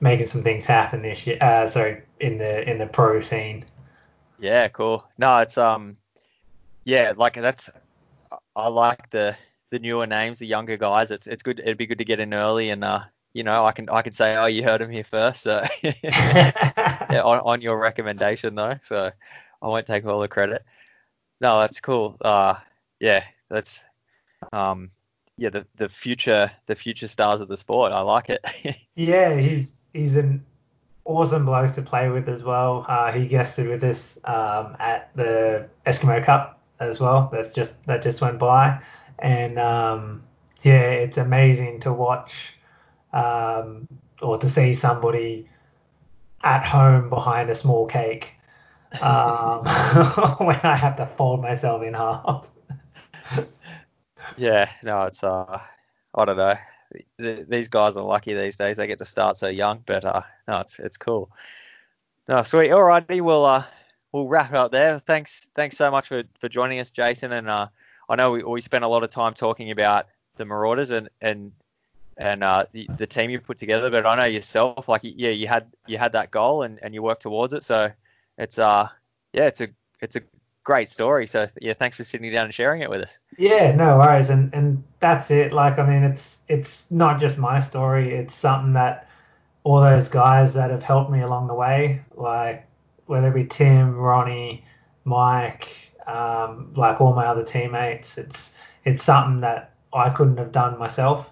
[0.00, 1.38] making some things happen this year.
[1.40, 3.64] Uh, sorry, in the in the pro scene.
[4.38, 5.04] Yeah, cool.
[5.18, 5.96] No, it's um,
[6.84, 7.70] yeah, like that's
[8.54, 9.36] I like the
[9.70, 11.10] the newer names, the younger guys.
[11.10, 11.60] It's it's good.
[11.60, 13.00] It'd be good to get in early, and uh,
[13.32, 15.42] you know, I can I can say, oh, you heard him here first.
[15.42, 19.10] So yeah, on, on your recommendation though, so
[19.60, 20.64] I won't take all the credit.
[21.40, 22.16] No, that's cool.
[22.20, 22.54] Uh,
[23.00, 23.84] yeah, that's
[24.52, 24.90] um,
[25.36, 27.92] yeah, the the future the future stars of the sport.
[27.92, 28.46] I like it.
[28.94, 30.44] yeah, he's he's an
[31.04, 32.84] awesome bloke to play with as well.
[32.88, 37.28] Uh, he guested with us um, at the Eskimo Cup as well.
[37.32, 38.80] That's just that just went by
[39.18, 40.22] and um,
[40.62, 42.54] yeah, it's amazing to watch
[43.12, 43.88] um,
[44.22, 45.48] or to see somebody
[46.42, 48.32] at home behind a small cake
[49.02, 49.64] um,
[50.38, 52.50] when I have to fold myself in half.
[54.36, 55.60] yeah, no, it's uh,
[56.14, 56.54] I don't know.
[57.18, 59.82] These guys are lucky these days; they get to start so young.
[59.84, 61.30] But uh, no, it's it's cool.
[62.28, 62.70] No, sweet.
[62.70, 63.64] All righty, we'll uh,
[64.14, 65.00] we'll wrap it up there.
[65.00, 67.66] Thanks, thanks so much for, for joining us, Jason, and uh,
[68.08, 70.06] I know we, we spent a lot of time talking about
[70.36, 71.52] the Marauders and and
[72.16, 75.48] and uh, the, the team you put together, but I know yourself, like yeah, you
[75.48, 77.64] had you had that goal and, and you worked towards it.
[77.64, 77.90] So
[78.38, 78.88] it's uh
[79.32, 79.68] yeah, it's a
[80.00, 80.20] it's a
[80.62, 81.26] great story.
[81.26, 83.18] So yeah, thanks for sitting down and sharing it with us.
[83.36, 85.50] Yeah, no worries, and and that's it.
[85.50, 88.14] Like I mean, it's it's not just my story.
[88.14, 89.08] It's something that
[89.64, 92.64] all those guys that have helped me along the way, like
[93.06, 94.64] whether it be Tim, Ronnie,
[95.04, 98.18] Mike, um, like all my other teammates.
[98.18, 98.52] It's
[98.84, 101.30] it's something that I couldn't have done myself,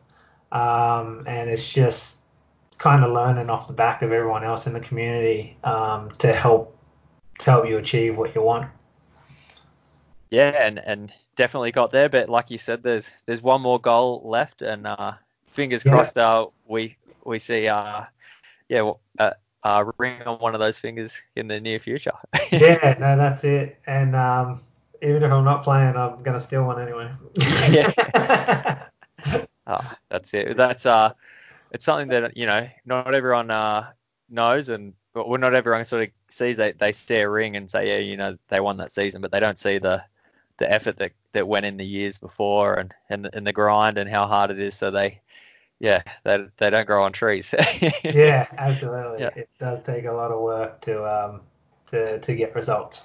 [0.50, 2.16] um, and it's just
[2.78, 6.76] kind of learning off the back of everyone else in the community um, to help
[7.38, 8.68] to help you achieve what you want.
[10.30, 14.22] Yeah, and and definitely got there, but like you said, there's there's one more goal
[14.24, 15.12] left, and uh,
[15.50, 15.92] fingers yeah.
[15.92, 18.04] crossed, uh, we we see uh,
[18.68, 19.32] yeah, uh,
[19.64, 22.12] uh, ring on one of those fingers in the near future.
[22.52, 23.78] yeah, no, that's it.
[23.86, 24.60] And um,
[25.02, 27.10] even if I'm not playing, I'm gonna steal one anyway.
[27.70, 28.88] yeah.
[29.66, 30.56] oh, that's it.
[30.56, 31.12] That's uh,
[31.70, 33.90] it's something that you know not everyone uh
[34.28, 36.56] knows, and well, not everyone sort of sees.
[36.56, 39.30] They they see a ring and say, yeah, you know, they won that season, but
[39.30, 40.02] they don't see the
[40.58, 43.98] the effort that that went in the years before and and the, and the grind
[43.98, 44.74] and how hard it is.
[44.74, 45.20] So they
[45.82, 47.52] yeah, they, they don't grow on trees.
[48.04, 49.20] yeah, absolutely.
[49.20, 49.30] Yeah.
[49.34, 51.40] It does take a lot of work to um
[51.88, 53.02] to to get results.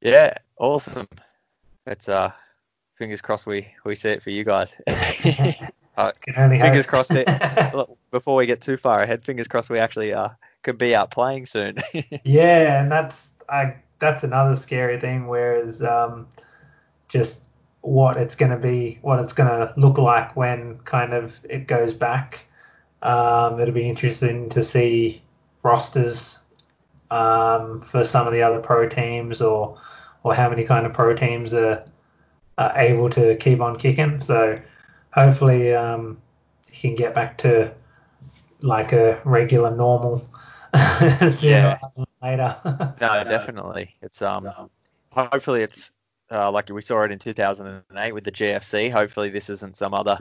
[0.00, 1.06] Yeah, awesome.
[1.86, 2.32] It's uh
[2.96, 4.80] fingers crossed we we see it for you guys.
[5.98, 7.28] uh, fingers crossed it
[8.10, 9.22] before we get too far ahead.
[9.22, 10.30] Fingers crossed we actually uh
[10.62, 11.76] could be out playing soon.
[12.24, 15.28] yeah, and that's I that's another scary thing.
[15.28, 16.26] Whereas um
[17.08, 17.42] just
[17.82, 21.66] what it's going to be, what it's going to look like when kind of it
[21.66, 22.44] goes back.
[23.02, 25.22] Um, it'll be interesting to see
[25.62, 26.38] rosters
[27.10, 29.80] um, for some of the other pro teams or
[30.22, 31.82] or how many kind of pro teams are,
[32.58, 34.20] are able to keep on kicking.
[34.20, 34.60] So
[35.14, 36.18] hopefully um,
[36.70, 37.72] you can get back to
[38.60, 40.28] like a regular normal
[41.40, 41.78] yeah.
[42.22, 42.56] later.
[43.00, 43.96] no, definitely.
[44.02, 44.50] It's um
[45.10, 45.92] hopefully it's
[46.30, 48.92] uh, like we saw it in 2008 with the GFC.
[48.92, 50.18] Hopefully, this isn't some other.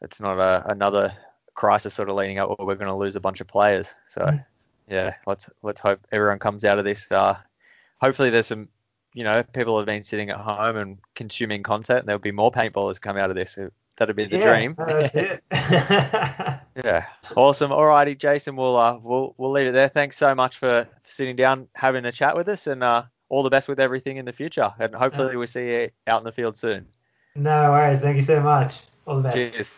[0.00, 1.16] It's not a, another
[1.54, 3.94] crisis sort of leading up where we're going to lose a bunch of players.
[4.08, 4.38] So.
[4.88, 7.10] yeah, let's let's hope everyone comes out of this.
[7.10, 7.36] Uh,
[8.00, 8.68] hopefully, there's some,
[9.14, 12.00] you know, people have been sitting at home and consuming content.
[12.00, 13.58] And there'll be more paintballers come out of this.
[13.96, 14.74] That'd be the yeah, dream.
[14.76, 15.42] That's it.
[15.50, 17.06] yeah,
[17.36, 17.70] awesome.
[17.70, 19.88] Alrighty, Jason, we'll uh, we'll we'll leave it there.
[19.88, 23.04] Thanks so much for sitting down, having a chat with us, and uh,
[23.34, 24.72] all the best with everything in the future.
[24.78, 26.86] And hopefully, uh, we'll see you out in the field soon.
[27.34, 27.98] no worries.
[27.98, 28.76] Thank you so much.
[29.06, 29.36] All the best.
[29.36, 29.70] Cheers.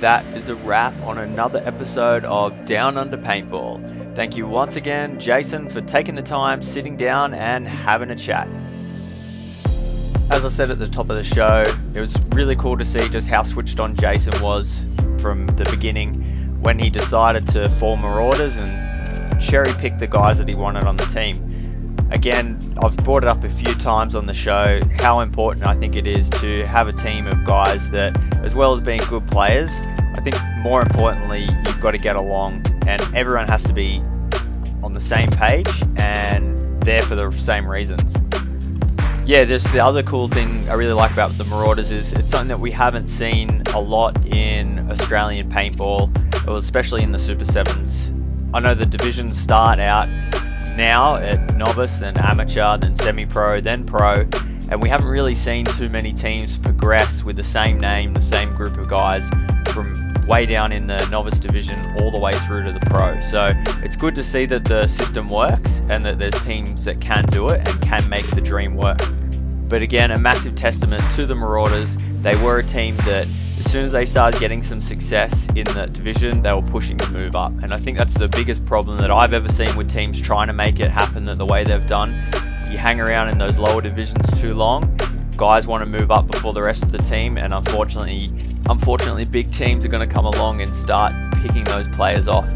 [0.00, 4.14] That is a wrap on another episode of Down Under Paintball.
[4.14, 8.46] Thank you once again, Jason, for taking the time, sitting down, and having a chat.
[10.30, 11.62] As I said at the top of the show,
[11.94, 14.84] it was really cool to see just how switched on Jason was
[15.20, 18.83] from the beginning when he decided to form Marauders and
[19.44, 21.54] cherry pick the guys that he wanted on the team
[22.10, 25.96] again, I've brought it up a few times on the show how important I think
[25.96, 29.70] it is to have a team of guys that, as well as being good players,
[29.80, 34.00] I think more importantly, you've got to get along and everyone has to be
[34.82, 38.14] on the same page and there for the same reasons.
[39.26, 42.48] Yeah, there's the other cool thing I really like about the Marauders is it's something
[42.48, 46.10] that we haven't seen a lot in Australian paintball,
[46.46, 48.03] especially in the Super Sevens.
[48.54, 50.08] I know the divisions start out
[50.76, 54.28] now at novice, then amateur, then semi-pro, then pro,
[54.70, 58.54] and we haven't really seen too many teams progress with the same name, the same
[58.54, 59.28] group of guys
[59.72, 63.20] from way down in the novice division all the way through to the pro.
[63.22, 63.50] So
[63.82, 67.48] it's good to see that the system works and that there's teams that can do
[67.48, 69.00] it and can make the dream work.
[69.68, 71.98] But again, a massive testament to the Marauders.
[72.24, 75.88] They were a team that as soon as they started getting some success in the
[75.92, 77.52] division, they were pushing to move up.
[77.62, 80.54] And I think that's the biggest problem that I've ever seen with teams trying to
[80.54, 82.14] make it happen that the way they've done.
[82.70, 84.96] You hang around in those lower divisions too long,
[85.36, 88.30] guys want to move up before the rest of the team, and unfortunately,
[88.70, 92.48] unfortunately, big teams are going to come along and start picking those players off.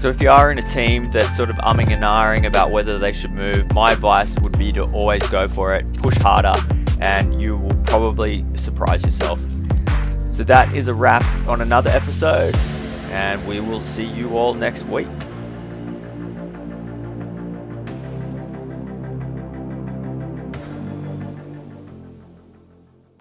[0.00, 2.98] So if you are in a team that's sort of umming and ahhing about whether
[2.98, 6.54] they should move, my advice would be to always go for it, push harder,
[7.00, 9.40] and you will probably surprise yourself.
[10.28, 12.54] So that is a wrap on another episode,
[13.10, 15.08] and we will see you all next week.